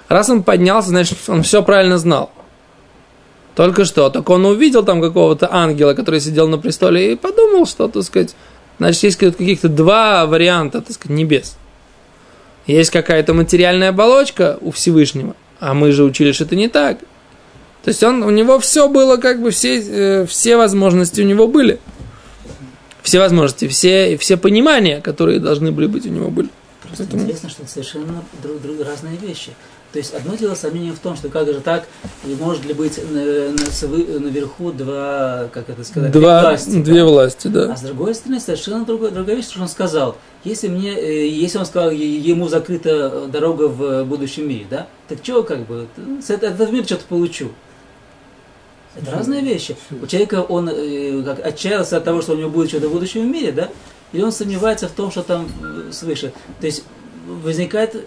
Раз 0.09 0.29
он 0.31 0.43
поднялся, 0.43 0.89
значит, 0.89 1.19
он 1.29 1.43
все 1.43 1.63
правильно 1.63 1.99
знал. 1.99 2.33
Только 3.59 3.85
что, 3.85 4.09
только 4.09 4.31
он 4.31 4.47
увидел 4.47 4.85
там 4.85 5.01
какого-то 5.01 5.53
ангела, 5.53 5.93
который 5.95 6.21
сидел 6.21 6.47
на 6.47 6.59
престоле, 6.59 7.11
и 7.13 7.17
подумал, 7.17 7.67
что, 7.67 7.89
так 7.89 8.05
сказать, 8.05 8.37
значит, 8.79 9.03
есть 9.03 9.17
каких-то 9.17 9.69
два 9.69 10.27
варианта, 10.27 10.81
так 10.81 10.93
сказать, 10.93 11.19
небес. 11.19 11.57
Есть 12.69 12.91
какая-то 12.91 13.35
материальная 13.35 13.89
оболочка 13.89 14.59
у 14.61 14.71
Всевышнего, 14.71 15.35
а 15.59 15.75
мы 15.75 15.91
же 15.91 16.05
учили, 16.05 16.31
что 16.31 16.45
это 16.45 16.55
не 16.55 16.69
так. 16.69 17.01
То 17.83 17.89
есть 17.89 18.01
он, 18.05 18.23
у 18.23 18.31
него 18.31 18.61
все 18.61 18.89
было, 18.89 19.17
как 19.17 19.43
бы 19.43 19.51
все, 19.51 19.81
э, 19.81 20.27
все 20.27 20.57
возможности 20.57 21.21
у 21.21 21.25
него 21.25 21.49
были 21.49 21.81
все 23.03 23.19
возможности, 23.19 23.67
все, 23.67 24.17
все 24.19 24.37
понимания, 24.37 25.01
которые 25.01 25.41
должны 25.41 25.73
были 25.73 25.87
быть 25.87 26.07
у 26.07 26.11
него 26.11 26.29
были. 26.31 26.49
Просто 26.83 27.05
Поэтому- 27.05 27.23
интересно, 27.25 27.49
что 27.49 27.63
это 27.63 27.73
совершенно 27.73 28.23
друг, 28.41 28.63
друг- 28.63 28.87
разные 28.87 29.17
вещи. 29.17 29.51
То 29.93 29.99
есть 29.99 30.13
одно 30.13 30.35
дело 30.37 30.55
сомнение 30.55 30.93
в 30.93 30.99
том, 30.99 31.17
что 31.17 31.31
как 31.31 31.47
же 31.47 31.61
так, 31.61 31.87
и 32.27 32.35
может 32.39 32.63
ли 32.67 32.75
быть 32.75 32.99
на- 33.11 33.49
на- 33.53 33.71
свы- 33.71 34.19
наверху 34.19 34.71
два, 34.71 35.49
как 35.53 35.71
это 35.71 35.83
сказать, 35.83 36.13
Два, 36.13 36.43
власти, 36.43 36.77
да? 36.77 36.83
две 36.83 37.05
власти, 37.05 37.49
да. 37.49 37.73
А 37.73 37.77
с 37.77 37.81
другой 37.81 38.15
стороны, 38.15 38.39
совершенно 38.39 38.85
другая, 38.85 39.11
другая 39.13 39.37
вещь, 39.37 39.47
что 39.47 39.63
он 39.63 39.69
сказал. 39.69 40.17
Если 40.45 40.69
мне, 40.69 40.93
э, 40.95 41.27
если 41.29 41.57
он 41.57 41.65
сказал, 41.65 41.91
ему 41.91 42.49
закрыта 42.49 43.29
дорога 43.33 43.69
в 43.69 44.05
будущем 44.05 44.47
мире, 44.49 44.67
да, 44.69 44.89
так 45.09 45.23
чего 45.23 45.43
как 45.43 45.61
бы, 45.67 45.87
с 46.23 46.29
этого, 46.29 46.51
этот 46.53 46.71
мир 46.71 46.85
что-то 46.85 47.05
получу. 47.09 47.49
Это 48.95 49.11
разные 49.13 49.41
вещи. 49.41 49.75
У 50.03 50.07
человека 50.07 50.43
он 50.43 50.69
э, 50.69 51.23
как, 51.25 51.45
отчаялся 51.47 51.97
от 51.97 52.05
того, 52.05 52.21
что 52.21 52.33
у 52.33 52.37
него 52.37 52.51
будет 52.51 52.69
что-то 52.69 52.89
в 52.89 52.93
будущем 52.93 53.31
мире, 53.33 53.53
да, 53.53 53.69
и 54.13 54.21
он 54.21 54.33
сомневается 54.33 54.87
в 54.89 54.93
том, 54.93 55.11
что 55.11 55.23
там 55.23 55.49
э, 55.63 55.93
свыше. 55.93 56.33
То 56.61 56.67
есть 56.67 56.85
возникает 57.27 57.95
э, 57.95 58.01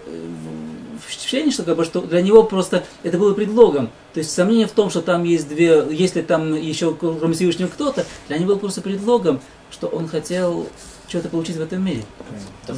впечатление, 1.02 1.52
что, 1.52 1.64
как 1.64 1.78
бы, 1.78 1.86
что 1.86 2.02
для 2.02 2.22
него 2.22 2.44
просто 2.44 2.84
это 3.04 3.18
было 3.18 3.34
предлогом. 3.34 3.90
То 4.14 4.20
есть 4.20 4.32
сомнение 4.32 4.68
в 4.68 4.72
том, 4.72 4.90
что 4.90 5.02
там 5.02 5.24
есть 5.24 5.48
две, 5.48 5.86
если 5.92 6.22
там 6.22 6.54
еще 6.54 6.94
кроме 6.94 7.34
Всевышнего 7.34 7.68
кто-то, 7.68 8.06
для 8.28 8.38
него 8.38 8.50
было 8.50 8.60
просто 8.60 8.82
предлогом, 8.82 9.42
что 9.72 9.88
он 9.88 10.08
хотел 10.08 10.68
что-то 11.08 11.30
получить 11.30 11.58
в 11.58 11.62
этом 11.62 11.84
мире. 11.84 12.06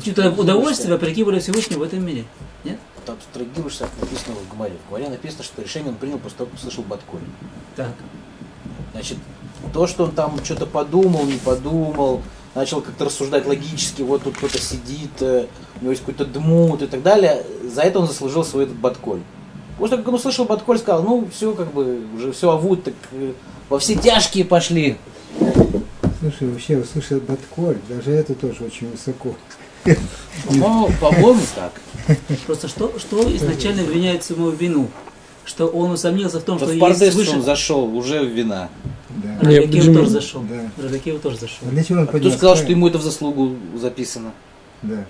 Что-то 0.02 0.32
удовольствие, 0.32 0.92
вопреки 0.92 1.24
воле 1.24 1.40
Всевышнего 1.40 1.80
в 1.80 1.84
этом 1.84 2.04
мире. 2.06 2.26
Нет? 2.64 2.80
Там 3.06 3.18
строгиваешь, 3.32 3.78
как 3.78 3.90
написано 4.00 4.36
в 4.36 4.56
Гмаре. 4.56 4.74
В 4.86 4.90
Гмаре 4.90 5.10
написано, 5.10 5.44
что 5.44 5.62
решение 5.62 5.90
он 5.92 5.98
принял 5.98 6.18
после 6.18 6.38
того, 6.38 6.50
как 6.50 6.60
услышал 6.60 6.84
Батколь. 6.84 7.20
Так. 7.76 7.94
Значит, 8.94 9.18
то, 9.74 9.88
что 9.88 10.06
он 10.06 10.12
там 10.12 10.44
что-то 10.44 10.66
подумал, 10.66 11.26
не 11.26 11.38
подумал, 11.38 12.22
начал 12.56 12.82
как-то 12.82 13.06
рассуждать 13.06 13.46
логически, 13.46 14.02
вот 14.02 14.24
тут 14.24 14.38
кто-то 14.38 14.58
сидит, 14.60 15.22
э, 15.22 15.48
у 15.84 15.86
него 15.86 15.92
есть 15.92 16.04
какой-то 16.06 16.24
дмут 16.24 16.82
и 16.82 16.88
так 16.88 17.04
далее, 17.04 17.44
за 17.70 17.82
это 17.82 18.00
он 18.00 18.08
заслужил 18.08 18.46
свой 18.46 18.64
этот 18.64 18.78
Батколь. 18.78 19.20
После 19.78 19.98
того, 19.98 20.04
как 20.04 20.08
он 20.14 20.16
услышал 20.16 20.46
Батколь, 20.46 20.80
сказал, 20.80 21.04
ну, 21.04 21.28
все, 21.30 21.54
как 21.54 21.74
бы, 21.74 22.00
уже 22.16 22.32
все 22.32 22.52
авут, 22.52 22.86
так 22.86 22.94
э, 23.12 23.34
во 23.68 23.80
все 23.80 23.96
тяжкие 23.96 24.46
пошли. 24.46 24.96
Слушай, 26.22 26.48
вообще 26.48 26.78
услышать 26.78 27.22
Батколь, 27.24 27.76
даже 27.90 28.12
это 28.12 28.34
тоже 28.34 28.64
очень 28.64 28.90
высоко. 28.92 29.36
По-моему, 30.48 30.90
по-моему, 31.02 31.42
так. 31.54 31.74
Просто 32.46 32.70
что, 32.70 32.98
что 32.98 33.36
изначально 33.36 33.82
обвиняет 33.82 34.24
саму 34.24 34.52
вину? 34.52 34.88
Что 35.44 35.68
он 35.68 35.92
усомнился 35.92 36.40
в 36.40 36.44
том, 36.44 36.58
Вот 36.58 36.62
что 36.62 36.68
в 36.68 36.76
есть 36.76 36.80
Пардес 36.80 37.14
свыше. 37.14 37.32
он 37.32 37.44
зашел, 37.44 37.94
уже 37.94 38.26
вина. 38.26 38.70
Да. 39.10 39.38
Почему? 39.42 39.96
тоже 39.96 40.10
зашел. 40.10 40.44
Да. 40.44 40.82
Рабиакива 40.82 41.20
тоже 41.20 41.36
зашел. 41.36 41.68
А 41.68 41.72
для 41.72 41.84
чего 41.84 42.00
он 42.00 42.10
А 42.10 42.18
кто 42.18 42.32
сказал, 42.32 42.56
что 42.56 42.68
ему 42.68 42.88
это 42.88 43.00
в 43.00 43.04
заслугу 43.04 43.58
записано? 43.76 44.32
Да. 44.82 45.04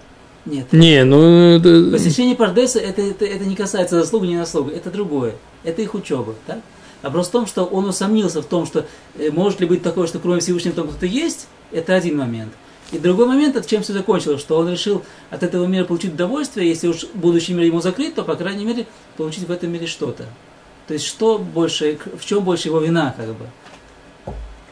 Нет. 0.45 0.73
Не, 0.73 1.03
ну 1.05 1.57
это... 1.57 1.91
Посещение 1.91 2.35
Пардеса 2.35 2.79
это, 2.79 3.01
это, 3.01 3.25
это 3.25 3.45
не 3.45 3.55
касается 3.55 3.99
заслуги, 3.99 4.27
не 4.27 4.37
заслуги, 4.37 4.73
это 4.73 4.91
другое. 4.91 5.35
Это 5.63 5.81
их 5.81 5.93
учеба. 5.93 6.35
Так? 6.45 6.59
Вопрос 7.01 7.27
в 7.27 7.31
том, 7.31 7.47
что 7.47 7.65
он 7.65 7.85
усомнился 7.85 8.41
в 8.41 8.45
том, 8.45 8.65
что 8.65 8.85
э, 9.17 9.29
может 9.31 9.59
ли 9.59 9.67
быть 9.67 9.83
такое, 9.83 10.07
что 10.07 10.19
кроме 10.19 10.41
Всевышнего 10.41 10.75
там 10.75 10.87
кто-то 10.87 11.05
есть, 11.05 11.47
это 11.71 11.95
один 11.95 12.17
момент. 12.17 12.53
И 12.91 12.99
другой 12.99 13.27
момент, 13.27 13.55
от 13.55 13.65
чем 13.67 13.81
все 13.81 13.93
закончилось, 13.93 14.39
что 14.39 14.57
он 14.57 14.69
решил 14.69 15.03
от 15.29 15.43
этого 15.43 15.65
мира 15.65 15.85
получить 15.85 16.13
удовольствие, 16.13 16.69
если 16.69 16.87
уж 16.87 17.05
будущий 17.13 17.53
мир 17.53 17.65
ему 17.65 17.81
закрыт, 17.81 18.15
то, 18.15 18.23
по 18.23 18.35
крайней 18.35 18.65
мере, 18.65 18.85
получить 19.17 19.47
в 19.47 19.51
этом 19.51 19.71
мире 19.71 19.87
что-то. 19.87 20.25
То 20.87 20.93
есть, 20.93 21.05
что 21.05 21.37
больше, 21.37 21.97
в 22.19 22.25
чем 22.25 22.43
больше 22.43 22.67
его 22.67 22.79
вина, 22.79 23.13
как 23.17 23.27
бы? 23.29 23.47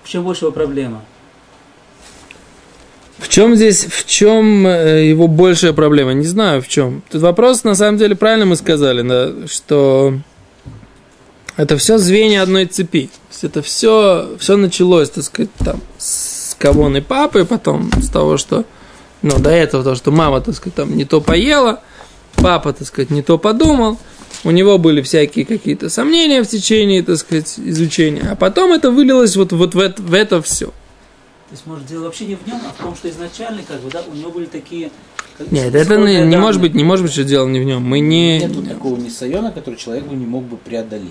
В 0.04 0.10
чем 0.10 0.24
больше 0.24 0.46
его 0.46 0.52
проблема? 0.52 1.04
В 3.22 3.30
чем 3.30 3.56
здесь, 3.56 3.86
в 3.86 4.08
чем 4.08 4.66
э, 4.66 5.06
его 5.06 5.28
большая 5.28 5.74
проблема? 5.74 6.12
Не 6.14 6.26
знаю 6.26 6.64
в 6.64 6.68
чем. 6.68 7.04
Тут 7.12 7.22
вопрос, 7.22 7.64
на 7.64 7.76
самом 7.76 8.00
деле, 8.00 8.16
правильно 8.16 8.48
мы 8.48 8.56
сказали, 8.56 9.08
да, 9.08 9.48
что 9.48 10.16
это 11.56 11.78
все 11.78 12.00
звенья 12.00 12.42
одной 12.42 12.66
цепи. 12.66 13.08
То 13.08 13.30
есть 13.30 13.44
это 13.44 13.62
все, 13.62 14.32
все 14.40 14.58
началось, 14.58 15.12
так 15.12 15.24
сказать, 15.24 15.52
там, 15.60 15.80
с 16.00 16.42
и 16.62 17.02
папы, 17.02 17.46
потом 17.46 17.92
с 18.02 18.08
того, 18.08 18.38
что, 18.38 18.66
ну, 19.22 19.38
до 19.40 19.52
этого, 19.52 19.84
то, 19.84 19.96
что 19.96 20.12
мама, 20.12 20.42
так 20.42 20.56
сказать, 20.56 20.76
там 20.76 20.96
не 20.96 21.06
то 21.06 21.22
поела, 21.22 21.82
папа, 22.36 22.74
так 22.74 22.88
сказать, 22.88 23.12
не 23.12 23.22
то 23.22 23.38
подумал, 23.38 24.00
у 24.44 24.52
него 24.52 24.78
были 24.78 25.02
всякие 25.02 25.46
какие-то 25.46 25.90
сомнения 25.90 26.44
в 26.44 26.48
течение, 26.48 27.04
так 27.04 27.18
сказать, 27.18 27.56
изучения, 27.58 28.30
а 28.32 28.36
потом 28.36 28.74
это 28.74 28.92
вылилось 28.92 29.36
вот, 29.36 29.52
вот 29.54 29.76
в, 29.76 29.80
это, 29.80 30.02
в 30.02 30.14
это 30.14 30.42
все. 30.42 30.72
То 31.52 31.56
есть, 31.56 31.68
может, 31.68 31.86
дело 31.86 32.06
вообще 32.06 32.28
не 32.28 32.36
в 32.36 32.48
нем, 32.48 32.62
а 32.66 32.72
в 32.72 32.82
том, 32.82 32.96
что 32.96 33.10
изначально, 33.10 33.62
как 33.68 33.82
бы, 33.82 33.92
да, 33.92 34.02
у 34.10 34.16
него 34.16 34.32
были 34.32 34.46
такие... 34.46 34.90
как- 35.38 35.52
Нет, 35.52 35.76
это 35.76 35.98
не, 35.98 36.22
не 36.22 36.38
может 36.38 36.62
быть, 36.62 36.74
не 36.74 36.86
может 36.86 37.04
быть, 37.04 37.12
что 37.12 37.26
дело 37.26 37.46
не 37.46 37.60
в 37.60 37.66
нем. 37.66 37.82
Мы 37.84 38.00
не. 38.00 38.40
Нету 38.40 38.64
такого 38.64 38.96
несайона, 38.96 39.52
который 39.52 39.76
человек 39.76 40.06
бы 40.06 40.16
не 40.16 40.26
мог 40.26 40.44
бы 40.46 40.56
преодолеть. 40.56 41.10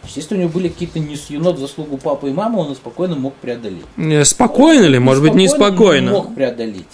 То 0.00 0.06
есть, 0.06 0.16
если 0.16 0.36
у 0.36 0.38
него 0.38 0.48
были 0.48 0.68
какие-то 0.68 1.00
несъюнот 1.00 1.56
в 1.56 1.60
заслугу 1.60 1.98
папы 1.98 2.30
и 2.30 2.32
мамы, 2.32 2.60
он 2.60 2.74
спокойно 2.74 3.14
мог 3.14 3.34
преодолеть. 3.34 3.84
Не, 3.98 4.24
Спокойно 4.24 4.86
ли? 4.86 4.98
Может 4.98 5.22
быть, 5.22 5.34
но 5.34 5.40
неспокойно. 5.40 6.12
мог 6.12 6.34
преодолеть. 6.34 6.86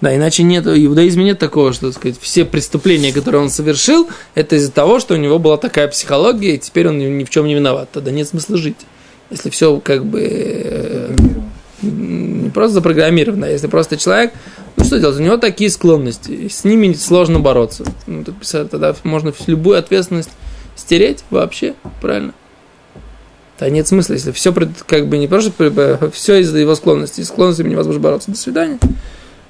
Да, 0.00 0.16
иначе 0.16 0.44
нет, 0.44 0.64
в 0.64 0.74
иудаизме 0.74 1.24
нет 1.24 1.38
такого, 1.38 1.74
что, 1.74 1.88
так 1.88 1.96
сказать, 1.96 2.18
все 2.18 2.46
преступления, 2.46 3.12
которые 3.12 3.42
он 3.42 3.50
совершил, 3.50 4.08
это 4.34 4.56
из-за 4.56 4.72
того, 4.72 4.98
что 4.98 5.12
у 5.12 5.18
него 5.18 5.38
была 5.38 5.58
такая 5.58 5.88
психология, 5.88 6.54
и 6.54 6.58
теперь 6.58 6.88
он 6.88 6.98
ни 6.98 7.24
в 7.24 7.28
чем 7.28 7.46
не 7.46 7.54
виноват. 7.54 7.90
Тогда 7.92 8.10
нет 8.10 8.26
смысла 8.28 8.56
жить. 8.56 8.76
Если 9.30 9.50
все 9.50 9.78
как 9.80 10.04
бы 10.04 10.20
э. 10.22 11.16
Не 11.84 12.50
просто 12.50 12.74
запрограммировано, 12.74 13.46
а 13.46 13.50
если 13.50 13.66
просто 13.66 13.96
человек, 13.96 14.32
ну 14.76 14.84
что 14.84 14.98
делать, 14.98 15.18
у 15.18 15.22
него 15.22 15.36
такие 15.36 15.70
склонности, 15.70 16.32
и 16.32 16.48
с 16.48 16.64
ними 16.64 16.92
сложно 16.92 17.40
бороться. 17.40 17.84
Ну, 18.06 18.24
тут 18.24 18.36
тогда 18.70 18.94
можно 19.02 19.32
любую 19.46 19.78
ответственность 19.78 20.30
стереть 20.76 21.24
вообще, 21.30 21.74
правильно? 22.00 22.34
Да 23.58 23.70
нет 23.70 23.86
смысла, 23.86 24.14
если 24.14 24.32
все 24.32 24.52
как 24.52 25.08
бы 25.08 25.16
не 25.16 25.28
просто 25.28 26.10
все 26.12 26.40
из-за 26.40 26.58
его 26.58 26.74
склонности, 26.74 27.20
и 27.20 27.24
склонностями 27.24 27.70
невозможно 27.70 28.00
бороться. 28.00 28.30
До 28.30 28.36
свидания. 28.36 28.78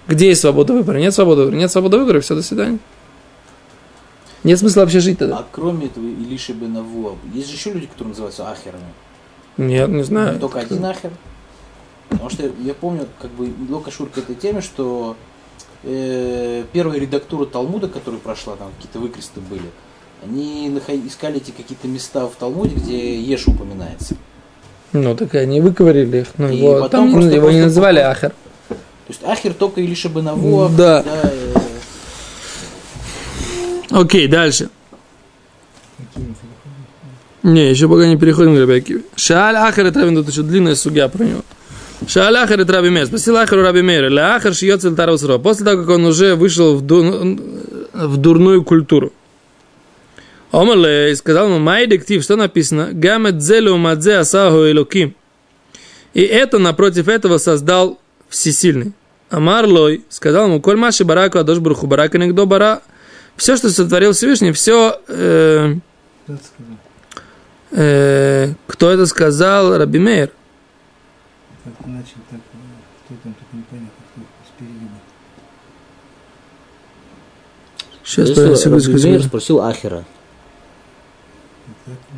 Где 0.06 0.28
есть 0.28 0.42
свобода 0.42 0.74
выбора? 0.74 0.98
Нет 0.98 1.14
свободы 1.14 1.42
выбора. 1.44 1.56
Нет 1.56 1.70
свободы 1.70 1.98
выбора, 1.98 2.20
все, 2.20 2.34
до 2.34 2.42
свидания. 2.42 2.78
Нет 4.42 4.58
смысла 4.58 4.82
вообще 4.82 5.00
жить 5.00 5.18
тогда. 5.18 5.38
А 5.38 5.46
кроме 5.50 5.86
этого, 5.86 6.04
Илиши 6.04 6.52
бен 6.52 6.76
Авуа, 6.76 7.16
есть 7.32 7.48
же 7.48 7.54
еще 7.54 7.72
люди, 7.72 7.86
которые 7.86 8.10
называются 8.10 8.46
ахерами. 8.50 8.84
Нет, 9.56 9.88
не 9.88 10.02
знаю. 10.02 10.38
Только 10.38 10.60
один 10.60 10.84
ахер. 10.84 11.10
Потому 12.08 12.30
что 12.30 12.50
я 12.62 12.74
помню, 12.74 13.06
как 13.20 13.30
бы 13.32 13.50
Лока 13.68 13.90
Шур 13.90 14.08
к 14.08 14.18
этой 14.18 14.34
теме, 14.34 14.60
что 14.60 15.16
э, 15.82 16.64
первая 16.72 16.98
редактура 16.98 17.44
Талмуда, 17.46 17.88
которая 17.88 18.20
прошла, 18.20 18.56
там 18.56 18.70
какие-то 18.76 18.98
выкресты 18.98 19.40
были, 19.40 19.70
они 20.24 20.68
искали 21.06 21.36
эти 21.38 21.50
какие-то 21.50 21.88
места 21.88 22.26
в 22.26 22.32
Талмуде, 22.38 22.74
где 22.76 23.20
Еш 23.20 23.46
упоминается. 23.46 24.16
Ну, 24.92 25.16
так 25.16 25.34
они 25.34 25.60
выковырили 25.60 26.18
их. 26.20 26.28
Ну, 26.38 26.48
И 26.48 26.56
его, 26.58 26.74
потом 26.80 26.88
там 27.06 27.12
просто- 27.12 27.30
его 27.30 27.46
не 27.50 27.58
просто- 27.60 27.64
называли 27.64 27.98
Ахар. 27.98 28.32
То 28.68 28.76
есть 29.10 29.24
Ахер 29.24 29.52
только 29.52 29.80
Илиша 29.80 30.08
бен 30.08 30.28
Авуа, 30.28 30.68
Да. 30.70 31.02
когда, 31.02 31.30
э, 31.30 31.54
Окей, 33.90 34.28
дальше. 34.28 34.70
Не, 37.42 37.68
еще 37.70 37.88
пока 37.88 38.06
не 38.06 38.16
переходим 38.16 38.56
к 38.56 38.58
Раби 38.58 38.74
Акиве. 38.74 39.02
Шааль 39.16 39.56
Ахар 39.56 39.86
это 39.86 40.08
тут 40.14 40.28
еще 40.28 40.42
длинная 40.42 40.74
судья 40.74 41.08
про 41.08 41.24
него. 41.24 41.42
Шааль 42.08 42.36
Ахар 42.36 42.60
это 42.60 42.72
Раби 42.72 42.90
Мейр. 42.90 43.06
Спросил 43.06 43.36
Ахару 43.36 43.62
Раби 43.62 43.82
Мейра. 43.82 44.08
Ля 44.08 44.36
Ахар 44.36 44.54
шьет 44.54 44.82
Тару 44.96 45.18
Сро. 45.18 45.38
После 45.38 45.64
того, 45.64 45.82
как 45.82 45.90
он 45.90 46.04
уже 46.04 46.34
вышел 46.34 46.76
в, 46.76 46.82
ду- 46.82 47.38
в 47.92 48.16
дурную 48.16 48.64
культуру. 48.64 49.12
Омерлей 50.52 51.16
сказал 51.16 51.48
ему, 51.48 51.58
май 51.58 51.86
дектив, 51.86 52.22
что 52.22 52.36
написано? 52.36 52.90
Гамет 52.92 53.38
дзелю 53.38 53.76
мадзе 53.76 54.18
асаху 54.18 54.70
элоким. 54.70 55.14
И 56.12 56.22
это 56.22 56.58
напротив 56.58 57.08
этого 57.08 57.38
создал 57.38 57.98
всесильный. 58.28 58.92
Амарлой 59.30 60.04
сказал 60.10 60.46
ему, 60.46 60.60
коль 60.60 60.76
маши 60.76 61.04
бараку 61.04 61.38
адош 61.38 61.58
бруху 61.58 61.88
барака 61.88 62.18
никто 62.18 62.46
бара. 62.46 62.82
Все, 63.36 63.56
что 63.56 63.68
сотворил 63.70 64.12
Всевышний, 64.12 64.52
все... 64.52 65.00
Э, 65.08 65.74
э, 67.72 68.52
кто 68.68 68.90
это 68.90 69.06
сказал? 69.06 69.76
Раби 69.76 69.98
Мейр. 69.98 70.30
Так 71.64 71.86
начал, 71.86 72.16
так, 72.30 72.40
э, 72.40 72.56
кто 73.06 73.14
там, 73.22 73.34
так 73.34 73.48
непонятно, 73.52 73.88
кто 74.12 74.22
спереди 74.46 74.84
был. 74.84 75.00
Сейчас, 78.04 78.28
Если 78.28 78.68
Раби 78.68 79.08
Мейр 79.08 79.22
спросил 79.22 79.60
Ахера. 79.62 80.04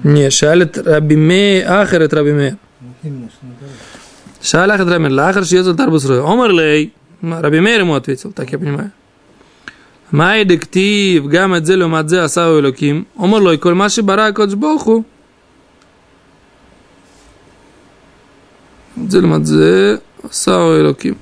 Не, 0.02 0.30
шалит 0.30 0.76
Раби 0.78 1.16
Мейр, 1.16 1.70
Ахар 1.70 2.02
это 2.02 2.16
Раби 2.16 2.32
Мейр. 2.32 2.56
Шаал 4.42 4.70
Ахар 4.72 4.86
Раби 4.86 5.04
Мейр, 5.04 5.12
Лахар 5.12 5.44
шьет 5.44 5.76
Тарбус 5.76 6.04
Рой. 6.06 6.20
Омар 6.20 6.50
лей. 6.50 6.92
Раби 7.22 7.60
Мейр 7.60 7.80
ему 7.80 7.94
ответил, 7.94 8.32
так 8.32 8.50
я 8.50 8.58
понимаю. 8.58 8.90
Май 10.10 10.44
дектив, 10.44 11.26
гам 11.26 11.54
эдзелю 11.54 11.88
мадзе 11.88 12.20
асау 12.20 12.60
элоким. 12.60 13.06
Омар 13.16 13.42
лой, 13.42 13.58
коль 13.58 13.74
маши 13.74 14.02
бара 14.02 14.32
кодж 14.32 14.54
боху. 14.54 15.04
Эдзелю 18.96 19.28
мадзе 19.28 20.00
асау 20.22 20.78
элоким. 20.80 21.18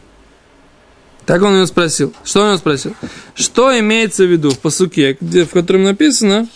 Так 1.27 1.43
он 1.43 1.57
его 1.57 1.67
спросил. 1.67 2.13
Что 2.23 2.41
он 2.41 2.47
его 2.49 2.59
спросил? 2.59 2.95
Что 3.35 3.79
имеется 3.79 4.25
в 4.25 4.31
виду 4.31 4.51
в 4.51 4.59
посуке, 4.59 5.17
где, 5.21 5.45
в 5.45 5.51
котором 5.51 5.85
написано 5.85 6.49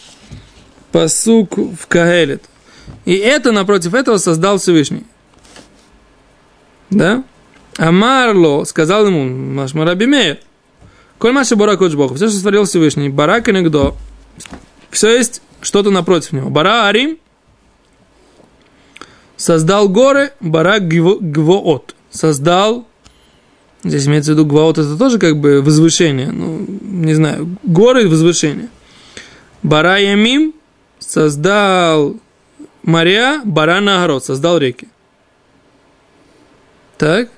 посук 0.92 1.56
в 1.56 1.86
Каэлет. 1.86 2.44
И 3.04 3.14
это 3.14 3.52
напротив 3.52 3.94
этого 3.94 4.18
создал 4.18 4.58
Всевышний. 4.58 5.04
Да? 6.90 7.24
Амарло 7.76 8.64
сказал 8.64 9.06
ему, 9.06 9.24
Машма 9.24 9.84
Рабимея, 9.84 10.40
Коль 11.18 11.32
Маша 11.32 11.56
Барак 11.56 11.80
Бог, 11.80 12.14
все, 12.16 12.28
что 12.28 12.38
створил 12.38 12.64
Всевышний, 12.64 13.08
Барак 13.08 13.48
и 13.48 13.52
Негдо, 13.52 13.94
все 14.90 15.16
есть 15.16 15.42
что-то 15.60 15.90
напротив 15.90 16.32
него. 16.32 16.50
Бара 16.50 16.86
Арим 16.86 17.18
создал 19.38 19.88
горы, 19.88 20.32
Барак 20.40 20.82
Гво- 20.82 21.18
Гвоот, 21.20 21.94
создал, 22.10 22.86
здесь 23.82 24.06
имеется 24.06 24.32
в 24.32 24.34
виду 24.34 24.44
Гвоот, 24.44 24.76
это 24.76 24.98
тоже 24.98 25.18
как 25.18 25.38
бы 25.38 25.62
возвышение, 25.62 26.30
ну, 26.30 26.66
не 26.82 27.14
знаю, 27.14 27.56
горы 27.62 28.06
возвышение. 28.06 28.68
Бара 29.62 29.98
Ямим 29.98 30.52
создал 30.98 32.16
моря, 32.82 33.40
Бара 33.44 33.80
Нагород, 33.80 34.24
создал 34.24 34.58
реки. 34.58 34.88
Так. 36.98 37.30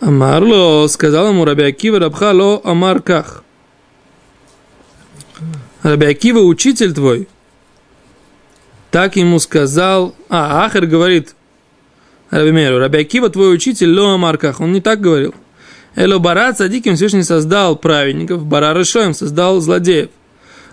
Амарло, 0.00 0.86
сказал 0.88 1.30
ему 1.30 1.44
Раби 1.44 1.64
Акива, 1.64 1.98
Рабха 1.98 2.32
ло 2.32 2.60
Амар 2.64 3.00
Ках. 3.02 3.42
Раби 5.82 6.06
Акива, 6.06 6.40
учитель 6.40 6.92
твой, 6.92 7.28
так 8.90 9.16
ему 9.16 9.38
сказал, 9.38 10.14
а, 10.28 10.64
Ахер 10.64 10.86
говорит, 10.86 11.34
Раби 12.30 12.52
Мейру, 12.52 12.78
Раби 12.78 12.98
Акива, 12.98 13.28
твой 13.28 13.54
учитель, 13.54 13.92
ло 13.92 14.14
Амар 14.14 14.38
Ках, 14.38 14.60
он 14.60 14.72
не 14.72 14.80
так 14.80 15.00
говорил. 15.00 15.34
Эло 15.94 16.18
Бара 16.18 16.52
Цадиким 16.52 16.96
Всевышний 16.96 17.22
создал 17.22 17.76
праведников, 17.76 18.44
Бара 18.44 18.78
Решоем 18.78 19.14
создал 19.14 19.60
злодеев. 19.60 20.10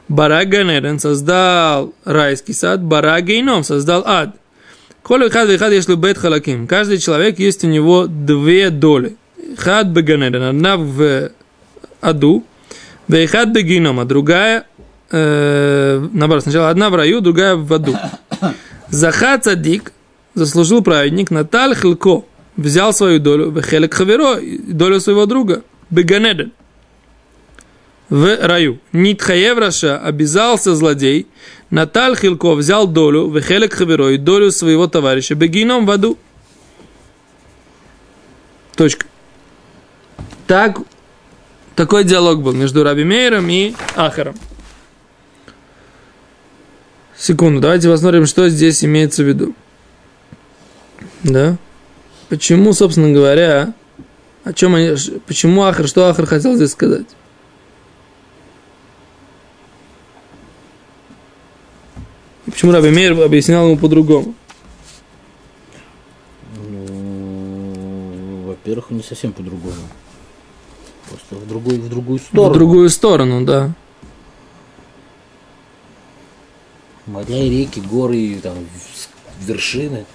Бара 0.09 0.43
Ганерен 0.43 0.99
создал 0.99 1.93
райский 2.03 2.53
сад, 2.53 2.83
Бара 2.83 3.19
Гейном 3.21 3.63
создал 3.63 4.03
ад. 4.05 4.35
Коли 5.01 5.29
хад 5.29 5.49
и 5.49 5.57
хад 5.57 5.71
если 5.73 5.95
бет 5.95 6.17
халаким. 6.17 6.67
Каждый 6.67 6.97
человек 6.97 7.37
есть 7.39 7.63
у 7.63 7.67
него 7.67 8.07
две 8.07 8.69
доли. 8.69 9.17
Хад 9.57 9.87
беганерен, 9.87 10.43
одна 10.43 10.77
в 10.77 11.31
аду, 11.99 12.43
вейхад 13.07 13.49
бегином, 13.49 13.99
а 13.99 14.05
другая, 14.05 14.65
э, 15.13 16.07
наоборот, 16.11 16.43
сначала 16.43 16.69
одна 16.69 16.89
в 16.89 16.95
раю, 16.95 17.21
другая 17.21 17.55
в 17.55 17.71
аду. 17.71 17.95
Захат 18.89 19.45
цадик, 19.45 19.93
заслужил 20.33 20.83
праведник, 20.83 21.31
Наталь 21.31 21.75
Хилко, 21.75 22.23
взял 22.57 22.93
свою 22.93 23.19
долю, 23.19 23.51
вехелек 23.51 23.93
хаверо, 23.93 24.39
долю 24.41 24.99
своего 24.99 25.25
друга, 25.25 25.63
беганеден, 25.89 26.51
в 28.09 28.37
раю. 28.41 28.79
Нитхаев 28.91 29.57
Раша 29.57 29.97
обязался 29.99 30.75
злодей, 30.75 31.27
Наталь 31.69 32.17
Хилко 32.17 32.55
взял 32.55 32.87
долю, 32.87 33.29
вехелек 33.29 33.73
хаверо, 33.73 34.09
и 34.09 34.17
долю 34.17 34.51
своего 34.51 34.87
товарища, 34.87 35.35
бегином 35.35 35.85
в 35.85 35.91
аду. 35.91 36.17
Точка. 38.75 39.05
Так, 40.47 40.79
такой 41.75 42.03
диалог 42.03 42.41
был 42.41 42.53
между 42.53 42.83
Раби 42.83 43.03
Мейером 43.03 43.47
и 43.49 43.75
Ахаром. 43.95 44.35
Секунду, 47.23 47.61
давайте 47.61 47.89
посмотрим, 47.89 48.25
что 48.25 48.49
здесь 48.49 48.83
имеется 48.83 49.23
в 49.23 49.27
виду. 49.27 49.55
Да? 51.23 51.55
Почему, 52.27 52.73
собственно 52.73 53.13
говоря, 53.13 53.73
о 54.43 54.51
чем 54.51 54.75
они, 54.75 54.93
почему 55.25 55.63
Ахар, 55.63 55.87
что 55.87 56.09
Ахар 56.09 56.25
хотел 56.25 56.57
здесь 56.57 56.71
сказать? 56.71 57.05
И 62.45 62.51
почему 62.51 62.73
Раби 62.73 62.89
Мейер 62.89 63.17
объяснял 63.21 63.67
ему 63.67 63.77
по-другому? 63.77 64.35
Ну, 66.57 68.47
во-первых, 68.47 68.89
не 68.89 69.01
совсем 69.01 69.31
по-другому. 69.31 69.75
Просто 71.07 71.35
в 71.35 71.47
другую, 71.47 71.79
в 71.79 71.87
другую 71.87 72.19
В 72.19 72.23
сторону. 72.23 72.53
другую 72.53 72.89
сторону, 72.89 73.45
да. 73.45 73.73
Моря 77.05 77.43
и 77.43 77.49
реки, 77.49 77.79
горы, 77.79 78.17
и 78.17 78.35
там 78.39 78.55
вершины. 79.41 80.05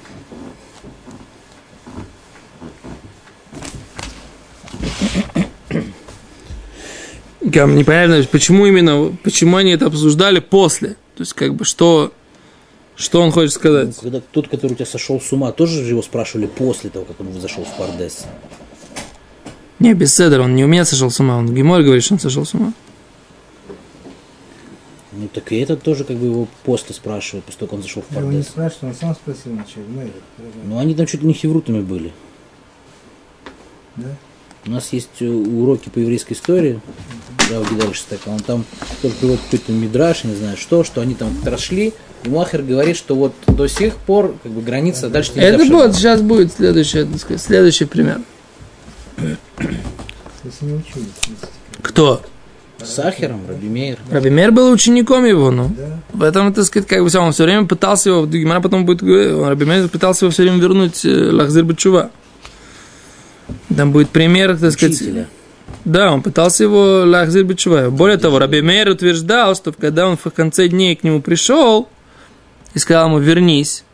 Как 7.53 7.68
непонятно, 7.68 8.22
почему 8.31 8.66
именно, 8.66 9.16
почему 9.22 9.57
они 9.57 9.72
это 9.72 9.87
обсуждали 9.87 10.40
после. 10.40 10.90
То 11.16 11.22
есть, 11.22 11.33
как 11.33 11.55
бы, 11.55 11.64
что, 11.64 12.12
что 12.96 13.20
он 13.22 13.31
хочет 13.33 13.55
Ну, 13.55 13.61
сказать. 13.61 13.96
когда 14.01 14.20
тот, 14.20 14.48
который 14.48 14.72
у 14.72 14.74
тебя 14.74 14.87
сошел 14.87 15.20
с 15.20 15.33
ума, 15.33 15.53
тоже 15.53 15.83
же 15.85 15.90
его 15.90 16.03
спрашивали 16.03 16.46
после 16.46 16.90
того, 16.90 17.05
как 17.05 17.20
он 17.20 17.33
зашел 17.40 17.64
в 17.64 17.77
Пардес. 17.77 18.27
Не, 19.79 19.94
без 19.94 20.14
Седра, 20.14 20.42
он 20.42 20.57
не 20.57 20.64
у 20.64 20.66
меня 20.68 20.85
сошел 20.85 21.11
с 21.11 21.20
ума, 21.20 21.37
он 21.37 21.46
в 21.46 21.55
Гиморе 21.55 21.85
говорит, 21.85 22.03
что 22.05 22.14
он 22.14 22.20
сошел 22.20 22.44
с 22.44 22.55
ума. 22.55 22.72
Ну 25.18 25.28
так 25.28 25.50
и 25.50 25.59
этот 25.59 25.83
тоже 25.83 26.04
как 26.04 26.16
бы 26.16 26.26
его 26.26 26.48
после 26.62 26.94
спрашивают, 26.94 27.44
после 27.44 27.59
того, 27.59 27.70
как 27.70 27.78
он 27.78 27.83
зашел 27.83 28.04
в 28.09 28.14
Я 28.14 28.20
его 28.20 28.31
не 28.31 28.42
спрашивал, 28.42 28.88
он 28.88 28.94
сам 28.94 29.14
спросил 29.14 29.52
вначале. 29.52 29.87
Ну, 29.88 30.00
этот, 30.02 30.22
дорогой. 30.37 30.61
Ну 30.64 30.78
они 30.78 30.94
там 30.94 31.07
чуть 31.07 31.22
ли 31.22 31.26
не 31.26 31.35
хеврутами 31.35 31.81
были. 31.81 32.12
Да? 33.96 34.09
У 34.66 34.70
нас 34.70 34.92
есть 34.92 35.20
э, 35.20 35.26
уроки 35.28 35.88
по 35.88 35.98
еврейской 35.98 36.35
истории, 36.35 36.81
да, 37.50 37.61
у 37.61 37.64
Гидаль 37.64 37.94
Штека, 37.94 38.28
он 38.28 38.38
там 38.38 38.64
тоже 39.02 39.14
приводит 39.14 39.40
какой-то 39.44 39.72
мидраж, 39.72 40.24
не 40.24 40.35
знаю 40.35 40.57
что, 40.57 40.85
что 40.85 41.00
они 41.00 41.14
там 41.14 41.35
прошли, 41.42 41.94
и 42.22 42.28
Махер 42.28 42.62
говорит, 42.62 42.96
что 42.96 43.16
вот 43.16 43.33
до 43.46 43.66
сих 43.66 43.96
пор 43.96 44.37
как 44.42 44.52
бы 44.52 44.61
граница 44.61 45.09
дальше 45.09 45.33
нельзя 45.35 45.48
Это 45.48 45.64
будет, 45.64 45.94
сейчас 45.94 46.20
будет 46.20 46.52
следующий, 46.52 47.04
так 47.04 47.18
сказать, 47.18 47.42
следующий 47.42 47.87
пример. 47.87 48.20
Не. 49.16 49.37
Кто? 51.83 52.22
С 52.82 52.98
Ахером, 53.00 53.40
Раби 53.48 53.68
Мейер. 53.68 53.98
Рабимер 54.10 54.52
был 54.52 54.70
учеником 54.70 55.24
его, 55.24 55.50
ну. 55.50 55.70
Да. 55.76 56.00
В 56.12 56.22
этом, 56.22 56.52
так 56.54 56.64
сказать, 56.64 56.88
как 56.88 57.02
бы 57.02 57.18
он 57.18 57.32
все 57.32 57.44
время 57.44 57.66
пытался 57.66 58.10
его, 58.10 58.24
Гимара 58.26 58.60
потом 58.60 58.86
будет 58.86 59.02
говорить, 59.02 59.32
он, 59.32 59.48
Рабимер 59.48 59.88
пытался 59.88 60.24
его 60.24 60.32
все 60.32 60.42
время 60.42 60.58
вернуть 60.58 61.04
э, 61.04 61.30
Лахзир 61.32 61.64
Бачува. 61.64 62.10
Там 63.76 63.90
будет 63.92 64.10
пример, 64.10 64.56
так 64.56 64.72
сказать. 64.72 64.94
Учителя. 64.94 65.26
Да, 65.84 66.12
он 66.12 66.22
пытался 66.22 66.64
его 66.64 67.02
Лахзир 67.04 67.44
Бачува. 67.44 67.90
Более 67.90 68.16
того, 68.16 68.38
Раби 68.38 68.62
Мейер 68.62 68.90
утверждал, 68.90 69.56
что 69.56 69.72
когда 69.72 70.08
он 70.08 70.16
в 70.16 70.30
конце 70.30 70.68
дней 70.68 70.94
к 70.94 71.02
нему 71.02 71.20
пришел 71.20 71.88
и 72.74 72.78
сказал 72.78 73.08
ему 73.08 73.18
вернись, 73.18 73.84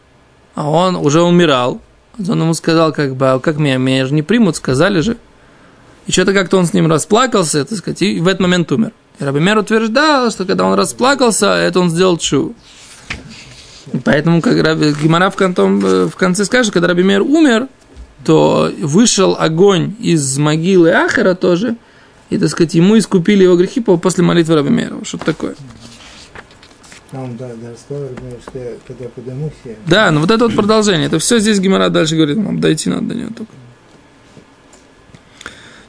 а 0.55 0.69
он 0.69 0.97
уже 0.97 1.23
умирал, 1.23 1.81
он 2.19 2.41
ему 2.43 2.53
сказал, 2.53 2.93
как 2.93 3.17
бы, 3.17 3.31
а 3.31 3.39
как 3.39 3.57
меня, 3.57 3.79
меня 3.79 4.07
же 4.07 4.15
не 4.15 4.23
примут, 4.23 4.57
сказали 4.57 5.01
же. 5.01 5.17
И 6.07 6.13
что-то 6.13 6.33
как-то 6.33 6.59
он 6.59 6.67
с 6.67 6.73
ним 6.73 6.87
расплакался, 6.87 7.65
так 7.65 7.79
сказать, 7.79 8.03
и 8.03 8.21
в 8.21 8.29
этот 8.29 8.41
момент 8.41 8.71
умер. 8.73 8.93
И 9.19 9.25
Рабимер 9.25 9.59
утверждал, 9.59 10.31
что 10.31 10.45
когда 10.45 10.65
он 10.65 10.75
расплакался, 10.75 11.55
это 11.55 11.81
он 11.81 11.91
сделал 11.91 12.19
чу. 12.19 12.55
Поэтому, 14.05 14.41
как 14.41 14.61
Раби, 14.63 14.93
Гимара 15.01 15.31
в, 15.31 15.37
контом, 15.37 15.85
э, 15.85 16.07
в 16.07 16.17
конце 16.17 16.45
скажет, 16.45 16.73
когда 16.73 16.89
Рабимер 16.89 17.23
умер, 17.23 17.69
то 18.25 18.73
вышел 18.81 19.37
огонь 19.39 19.95
из 20.01 20.39
могилы 20.39 20.91
Ахара 20.91 21.35
тоже, 21.35 21.77
и, 22.31 22.39
так 22.39 22.49
сказать, 22.49 22.75
ему 22.75 22.99
искупили 22.99 23.45
его 23.45 23.57
грехи 23.57 23.81
после 23.81 24.25
молитвы 24.25 24.57
Рабимера. 24.57 24.97
Что-то 25.05 25.27
такое. 25.27 25.55
Там, 27.11 27.37
да, 27.37 27.49
да, 27.49 27.69
сказал, 27.77 28.09
что 28.49 28.59
я, 28.59 28.73
когда 28.87 29.05
подымусь, 29.09 29.53
я... 29.65 29.75
Да, 29.87 30.11
но 30.11 30.21
вот 30.21 30.31
это 30.31 30.45
вот 30.45 30.57
продолжение. 30.57 31.07
Это 31.07 31.19
все 31.21 31.39
здесь 31.39 31.61
Гимара 31.61 31.89
дальше 31.89 32.17
говорит, 32.17 32.37
нам 32.39 32.61
дойти 32.61 32.91
надо 32.91 33.07
до 33.07 33.15
него 33.15 33.29
только. 33.29 33.53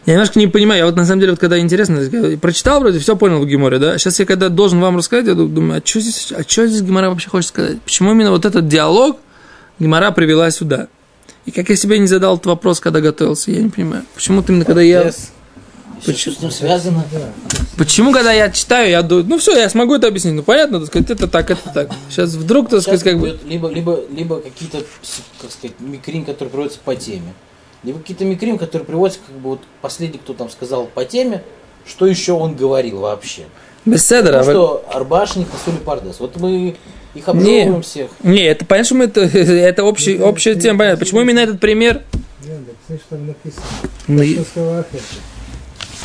Я 0.06 0.14
немножко 0.14 0.38
не 0.38 0.48
понимаю, 0.48 0.80
я 0.80 0.86
вот 0.86 0.96
на 0.96 1.06
самом 1.06 1.20
деле, 1.20 1.32
вот 1.32 1.40
когда 1.40 1.58
интересно, 1.58 2.00
прочитал 2.38 2.80
вроде, 2.80 3.00
все 3.00 3.16
понял 3.16 3.40
в 3.40 3.48
Гиморе, 3.48 3.80
да? 3.80 3.98
Сейчас 3.98 4.20
я 4.20 4.26
когда 4.26 4.50
должен 4.50 4.80
вам 4.80 4.98
рассказать, 4.98 5.26
я 5.26 5.34
думаю, 5.34 5.82
а 5.82 5.88
что 5.88 6.00
здесь, 6.00 6.32
а 6.32 6.44
что 6.44 6.68
здесь 6.68 6.82
Гимара 6.82 7.10
вообще 7.10 7.30
хочет 7.30 7.50
сказать? 7.50 7.82
Почему 7.82 8.12
именно 8.12 8.30
вот 8.30 8.46
этот 8.46 8.68
диалог 8.68 9.18
Гимара 9.80 10.12
привела 10.12 10.52
сюда? 10.52 10.90
И 11.46 11.52
как 11.52 11.70
я 11.70 11.76
себе 11.76 11.98
не 11.98 12.08
задал 12.08 12.36
этот 12.36 12.46
вопрос, 12.46 12.80
когда 12.80 13.02
готовился, 13.02 13.50
я 13.52 13.62
не 13.62 13.70
понимаю. 13.70 14.04
Почему 14.14 14.44
ты 14.44 14.52
именно 14.52 14.66
когда 14.66 14.82
я... 14.82 15.12
Почему? 16.06 16.36
Что 16.36 16.52
связано? 16.52 17.04
Почему, 17.78 18.14
когда 18.14 18.32
я 18.32 18.52
читаю, 18.52 18.92
я 18.92 19.02
думаю, 19.02 19.26
ну 19.28 19.40
все, 19.40 19.58
я 19.58 19.70
смогу 19.70 19.96
это 19.96 20.08
объяснить. 20.08 20.36
Ну 20.36 20.44
понятно, 20.44 20.80
так 20.80 20.88
сказать, 20.88 21.10
это 21.10 21.28
так, 21.28 21.50
это 21.50 21.70
так. 21.74 21.90
Сейчас 22.10 22.34
вдруг, 22.34 22.70
так 22.70 22.82
сказать, 22.82 23.02
как 23.02 23.20
бы... 23.20 23.40
Либо, 23.46 23.70
либо, 23.70 24.02
либо 24.12 24.40
какие-то, 24.40 24.84
как 25.42 25.52
сказать, 25.52 25.76
микрин, 25.80 26.26
которые 26.26 26.52
приводятся 26.52 26.80
по 26.84 26.96
теме. 26.96 27.34
Либо 27.86 28.00
какие-то 28.00 28.26
микрин, 28.26 28.58
которые 28.58 28.86
приводятся, 28.86 29.20
как 29.28 29.36
бы 29.38 29.50
вот 29.52 29.60
последний, 29.82 30.18
кто 30.18 30.34
там 30.34 30.50
сказал 30.50 30.88
по 30.88 31.06
теме, 31.06 31.44
что 31.86 32.08
еще 32.08 32.34
он 32.34 32.56
говорил 32.56 33.00
вообще. 33.00 33.44
Беседера. 33.86 34.40
Потому 34.40 34.52
что 34.52 34.86
Арбашник 34.92 35.48
и 35.48 35.70
Сули 35.70 35.78
Пардес. 35.78 36.20
Вот 36.20 36.36
мы 36.40 36.76
их 37.14 37.28
обжевываем 37.30 37.76
Не, 37.76 37.82
всех. 37.82 38.10
не, 38.24 38.42
это 38.42 38.66
понятно, 38.66 38.86
что 38.86 38.96
мы 38.96 39.06
это, 39.06 39.22
это 39.22 39.84
общий, 39.84 40.20
общая 40.20 40.56
тема, 40.56 40.80
понятно. 40.80 41.00
Почему 41.06 41.22
именно 41.22 41.40
этот 41.40 41.60
пример? 41.60 42.02
Да, 42.44 42.54
да, 42.66 42.74
знаешь, 42.88 43.02
там 43.10 43.28
написано. 43.28 43.64
Ну, 44.08 44.24
Что 44.24 44.44
сказал 44.44 44.80
Ахер, 44.80 45.00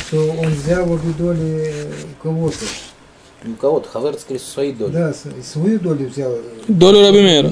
что 0.07 0.31
он 0.39 0.47
взял 0.53 0.91
обе 0.91 1.13
доли 1.17 1.73
у 2.19 2.23
кого-то. 2.23 2.57
У 3.43 3.53
кого-то 3.55 3.89
Хаверт, 3.89 4.19
скорее 4.21 4.37
всего, 4.39 4.51
свои 4.51 4.71
доли. 4.71 4.91
Да, 4.91 5.13
свою 5.43 5.79
долю 5.79 6.07
взял. 6.07 6.31
Долю 6.67 7.01
Рабимера, 7.07 7.49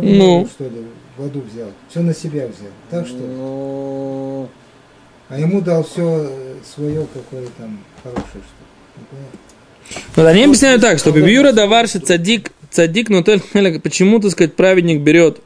Ну. 0.00 0.48
что 0.54 0.64
ли, 0.64 0.86
в 1.16 1.24
аду 1.24 1.40
взял. 1.40 1.70
Все 1.88 2.00
на 2.00 2.14
себя 2.14 2.46
взял. 2.46 2.70
Так 2.90 3.06
что 3.06 3.18
ли? 3.18 3.24
Ну, 3.26 4.48
А 5.28 5.38
ему 5.38 5.60
дал 5.60 5.84
все 5.84 6.30
свое 6.74 7.06
какое 7.12 7.46
там 7.58 7.78
хорошее 8.02 8.26
что-то. 8.26 9.22
Ну, 10.16 10.26
они 10.26 10.44
объясняют 10.44 10.80
так, 10.80 10.98
что 10.98 11.10
Бибюра 11.10 11.52
даварши 11.52 11.98
цадик, 11.98 12.52
цадик, 12.70 13.08
но 13.08 13.22
почему, 13.22 14.20
так 14.20 14.30
сказать, 14.30 14.54
праведник 14.54 15.00
берет 15.00 15.40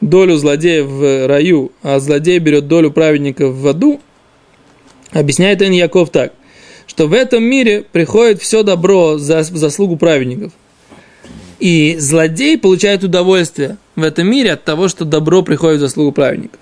долю 0.00 0.36
злодея 0.36 0.84
в 0.84 1.26
раю, 1.26 1.72
а 1.82 1.98
злодей 1.98 2.38
берет 2.38 2.68
долю 2.68 2.90
праведника 2.90 3.48
в 3.48 3.66
аду, 3.66 4.00
объясняет 5.12 5.62
Эн 5.62 5.72
Яков 5.72 6.10
так, 6.10 6.32
что 6.86 7.06
в 7.06 7.12
этом 7.12 7.42
мире 7.42 7.84
приходит 7.90 8.40
все 8.40 8.62
добро 8.62 9.18
за 9.18 9.42
заслугу 9.42 9.96
праведников. 9.96 10.52
И 11.58 11.96
злодей 11.98 12.56
получает 12.56 13.02
удовольствие 13.02 13.78
в 13.98 14.04
этом 14.04 14.30
мире 14.30 14.52
от 14.52 14.64
того, 14.64 14.88
что 14.88 15.04
добро 15.04 15.42
приходит 15.42 15.78
в 15.78 15.80
заслугу 15.80 16.12
праведников. 16.12 16.60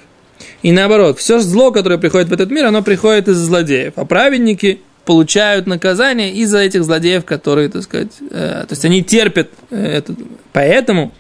И 0.62 0.72
наоборот, 0.72 1.18
все 1.18 1.38
зло, 1.40 1.70
которое 1.70 1.99
приходит 1.99 2.29
в 2.29 2.33
этот 2.33 2.51
мир, 2.51 2.64
оно 2.66 2.83
приходит 2.83 3.29
из 3.29 3.37
злодеев. 3.37 3.92
А 3.96 4.05
праведники 4.05 4.81
получают 5.05 5.66
наказание 5.66 6.33
из-за 6.33 6.59
этих 6.59 6.85
злодеев, 6.85 7.25
которые, 7.25 7.68
так 7.68 7.83
сказать, 7.83 8.12
э, 8.31 8.64
то 8.66 8.68
есть 8.70 8.85
они 8.85 9.05
терпят 9.05 9.51
э, 9.70 9.77
это. 9.77 10.14
Поэтому 10.53 11.12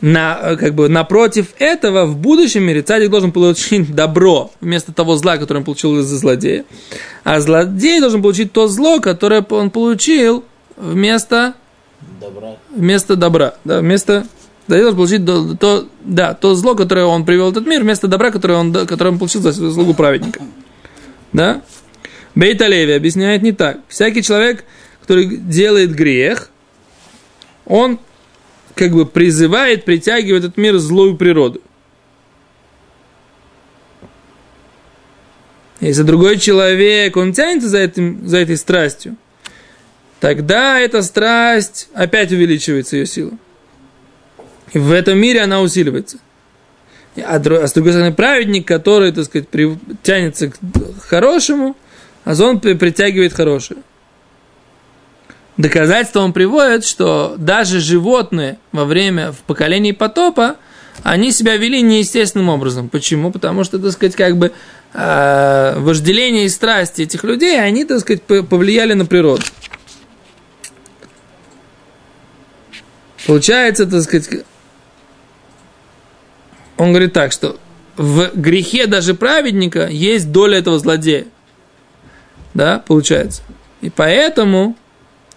на, 0.00 0.38
э, 0.42 0.56
как 0.56 0.74
бы, 0.74 0.88
напротив 0.88 1.48
этого 1.58 2.06
в 2.06 2.16
будущем 2.16 2.62
мире 2.62 2.82
царик 2.82 3.10
должен 3.10 3.30
получить 3.30 3.94
добро 3.94 4.50
вместо 4.60 4.92
того 4.92 5.16
зла, 5.16 5.36
которое 5.36 5.60
он 5.60 5.64
получил 5.64 5.98
из-за 6.00 6.16
злодея. 6.16 6.64
А 7.24 7.40
злодей 7.40 8.00
должен 8.00 8.22
получить 8.22 8.52
то 8.52 8.68
зло, 8.68 9.00
которое 9.00 9.44
он 9.50 9.70
получил 9.70 10.44
вместо 10.76 11.54
добра. 12.20 12.56
вместо 12.74 13.16
добра, 13.16 13.54
да, 13.64 13.80
вместо 13.80 14.26
да, 14.68 14.78
должен 14.78 14.96
получить 14.96 15.26
то, 15.26 15.54
то- 15.54 15.88
да, 16.04 16.34
то 16.34 16.54
зло, 16.54 16.74
которое 16.74 17.04
он 17.04 17.24
привел 17.24 17.48
в 17.48 17.52
этот 17.52 17.66
мир, 17.66 17.82
вместо 17.82 18.08
добра, 18.08 18.30
которое 18.30 18.54
он, 18.54 18.72
которое 18.72 19.10
он 19.10 19.18
получил 19.18 19.40
за 19.40 19.52
заслугу 19.52 19.94
праведника. 19.94 20.40
Да? 21.32 21.62
Бейт 22.34 22.60
Леви 22.60 22.92
объясняет 22.92 23.42
не 23.42 23.52
так. 23.52 23.78
Всякий 23.88 24.22
человек, 24.22 24.64
который 25.00 25.26
делает 25.26 25.94
грех, 25.94 26.50
он 27.64 27.98
как 28.74 28.92
бы 28.92 29.06
призывает, 29.06 29.84
притягивает 29.84 30.44
этот 30.44 30.56
мир 30.56 30.76
злую 30.78 31.16
природу. 31.16 31.60
Если 35.80 36.02
другой 36.02 36.38
человек, 36.38 37.16
он 37.16 37.32
тянется 37.32 37.68
за, 37.68 37.78
этим, 37.78 38.26
за 38.26 38.38
этой 38.38 38.56
страстью, 38.56 39.16
тогда 40.20 40.80
эта 40.80 41.02
страсть 41.02 41.88
опять 41.94 42.32
увеличивается 42.32 42.96
ее 42.96 43.06
сила. 43.06 43.32
И 44.72 44.78
в 44.78 44.92
этом 44.92 45.18
мире 45.18 45.42
она 45.42 45.60
усиливается. 45.60 46.18
А, 47.16 47.36
а 47.36 47.66
с 47.66 47.72
другой 47.72 47.92
стороны, 47.92 48.12
праведник, 48.12 48.66
который, 48.66 49.12
так 49.12 49.24
сказать, 49.24 49.48
при- 49.48 49.78
тянется 50.02 50.50
к 50.50 50.56
хорошему, 51.08 51.76
а 52.24 52.34
он 52.42 52.60
при- 52.60 52.74
притягивает 52.74 53.32
хорошее. 53.32 53.80
Доказательство 55.56 56.20
он 56.20 56.32
приводит, 56.34 56.84
что 56.84 57.36
даже 57.38 57.80
животные 57.80 58.58
во 58.72 58.84
время, 58.84 59.32
в 59.32 59.38
поколении 59.38 59.92
потопа, 59.92 60.56
они 61.02 61.30
себя 61.32 61.56
вели 61.56 61.80
неестественным 61.80 62.50
образом. 62.50 62.88
Почему? 62.90 63.30
Потому 63.30 63.64
что, 63.64 63.78
так 63.78 63.92
сказать, 63.92 64.16
как 64.16 64.36
бы 64.36 64.52
э, 64.92 65.74
вожделение 65.78 66.44
и 66.44 66.48
страсти 66.50 67.02
этих 67.02 67.24
людей, 67.24 67.58
они, 67.60 67.84
так 67.84 68.00
сказать, 68.00 68.22
повлияли 68.22 68.92
на 68.94 69.06
природу. 69.06 69.42
Получается, 73.26 73.86
так 73.86 74.02
сказать, 74.02 74.44
он 76.76 76.90
говорит 76.90 77.12
так, 77.12 77.32
что 77.32 77.58
в 77.96 78.30
грехе 78.34 78.86
даже 78.86 79.14
праведника 79.14 79.86
есть 79.86 80.30
доля 80.30 80.58
этого 80.58 80.78
злодея. 80.78 81.26
Да, 82.54 82.82
получается. 82.86 83.42
И 83.80 83.90
поэтому, 83.90 84.76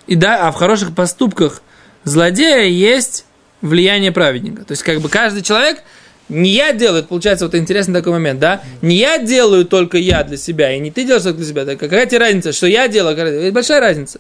и 0.08 0.16
да, 0.16 0.48
а 0.48 0.52
в 0.52 0.56
хороших 0.56 0.96
поступках 0.96 1.62
злодея 2.04 2.64
есть 2.66 3.26
влияние 3.62 4.12
праведника. 4.12 4.64
То 4.64 4.72
есть, 4.72 4.84
как 4.84 5.02
бы 5.02 5.10
каждый 5.10 5.42
человек, 5.42 5.84
не 6.30 6.52
я 6.52 6.74
делаю, 6.74 7.04
получается 7.04 7.46
вот 7.46 7.56
интересный 7.56 7.94
такой 7.94 8.14
момент, 8.14 8.40
да, 8.40 8.62
не 8.82 8.96
я 8.96 9.18
делаю 9.18 9.66
только 9.66 9.98
я 9.98 10.24
для 10.24 10.38
себя, 10.38 10.74
и 10.74 10.80
не 10.80 10.92
ты 10.92 11.04
делаешь 11.04 11.24
только 11.24 11.40
для 11.40 11.48
себя, 11.48 11.66
так 11.66 11.80
какая 11.80 12.06
тебе 12.06 12.20
разница, 12.20 12.52
что 12.54 12.68
я 12.68 12.88
делаю, 12.88 13.16
какая- 13.16 13.52
большая 13.52 13.80
разница. 13.80 14.20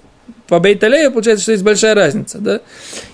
По 0.49 0.59
Бейталею 0.59 1.11
получается, 1.11 1.43
что 1.43 1.51
есть 1.51 1.63
большая 1.63 1.93
разница, 1.93 2.39
да. 2.39 2.61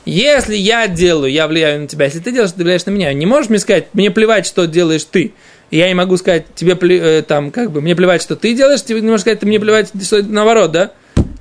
Если 0.06 0.56
я 0.56 0.88
делаю, 0.88 1.32
я 1.32 1.48
влияю 1.48 1.82
на 1.82 1.88
тебя, 1.88 2.06
если 2.06 2.20
ты 2.20 2.32
делаешь, 2.32 2.54
ты 2.54 2.64
влияешь 2.64 2.86
на 2.86 2.92
меня. 2.92 3.12
Не 3.14 3.26
можешь 3.26 3.50
мне 3.50 3.60
сказать, 3.60 3.88
мне 3.92 4.10
плевать, 4.10 4.46
что 4.46 4.66
делаешь 4.66 5.04
ты. 5.04 5.34
Я 5.70 5.90
не 5.90 5.96
могу 5.96 6.16
сказать, 6.16 6.46
тебе 6.56 6.74
пле- 6.74 7.02
э, 7.02 7.22
там, 7.24 7.52
как 7.52 7.72
бы, 7.72 7.82
мне 7.82 7.94
плевать, 7.94 8.22
что 8.22 8.38
ты 8.38 8.54
делаешь, 8.54 8.84
тебе 8.84 9.02
не 9.02 9.08
можешь 9.08 9.22
сказать, 9.22 9.42
ты 9.42 9.46
мне 9.46 9.60
плевать, 9.60 9.90
что 10.02 10.24
наоборот, 10.24 10.72
да? 10.72 10.92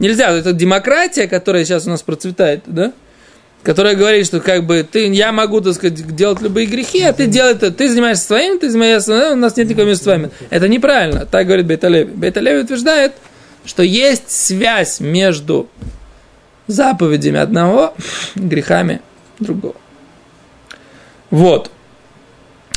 Нельзя. 0.00 0.32
Это 0.32 0.52
демократия, 0.52 1.28
которая 1.28 1.64
сейчас 1.64 1.86
у 1.86 1.90
нас 1.90 2.02
процветает, 2.02 2.62
да? 2.66 2.92
Которая 3.62 3.94
говорит, 3.94 4.26
что 4.26 4.40
как 4.40 4.66
бы 4.66 4.86
ты, 4.90 5.06
я 5.12 5.30
могу, 5.30 5.60
так 5.60 5.74
сказать, 5.74 6.16
делать 6.16 6.42
любые 6.42 6.66
грехи, 6.66 7.02
а 7.02 7.12
ты 7.12 7.26
делаешь 7.26 7.56
это, 7.56 7.70
ты 7.70 7.88
занимаешься 7.88 8.24
своим, 8.24 8.58
ты 8.58 8.68
занимаешься 8.68 9.32
у 9.32 9.36
нас 9.36 9.56
нет 9.56 9.68
никакого 9.68 9.88
места 9.88 10.04
с 10.04 10.06
вами. 10.08 10.30
Это 10.50 10.68
неправильно. 10.68 11.24
Так 11.24 11.46
говорит 11.46 11.66
Бейталеви. 11.66 12.10
Бейталеви 12.10 12.62
утверждает, 12.62 13.12
что 13.64 13.82
есть 13.82 14.30
связь 14.30 15.00
между 15.00 15.68
заповедями 16.66 17.38
одного 17.38 17.94
и 18.34 18.40
грехами 18.40 19.00
другого. 19.38 19.76
Вот. 21.30 21.70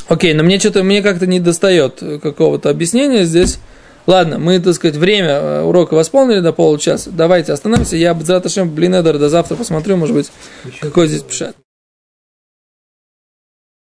Окей, 0.08 0.34
но 0.34 0.44
мне 0.44 0.60
что-то, 0.60 0.84
мне 0.84 1.02
как-то 1.02 1.28
не 1.28 1.40
достает 1.40 2.02
какого-то 2.22 2.70
объяснения 2.70 3.26
здесь. 3.26 3.60
Ладно, 4.06 4.40
мы, 4.40 4.60
так 4.60 4.74
сказать, 4.74 4.96
время 4.96 5.32
э, 5.32 5.62
урока 5.64 5.94
восполнили 5.94 6.40
до 6.40 6.54
получаса. 6.54 7.12
Давайте 7.12 7.52
остановимся. 7.52 7.98
Я, 7.98 8.14
Бзраташем, 8.14 8.74
блин, 8.74 8.94
до 8.94 9.30
завтра 9.30 9.56
посмотрю, 9.56 9.98
может 9.98 10.16
быть, 10.16 10.32
Еще 10.64 10.80
какой 10.80 11.08
здесь 11.08 11.24
пшат. 11.24 11.56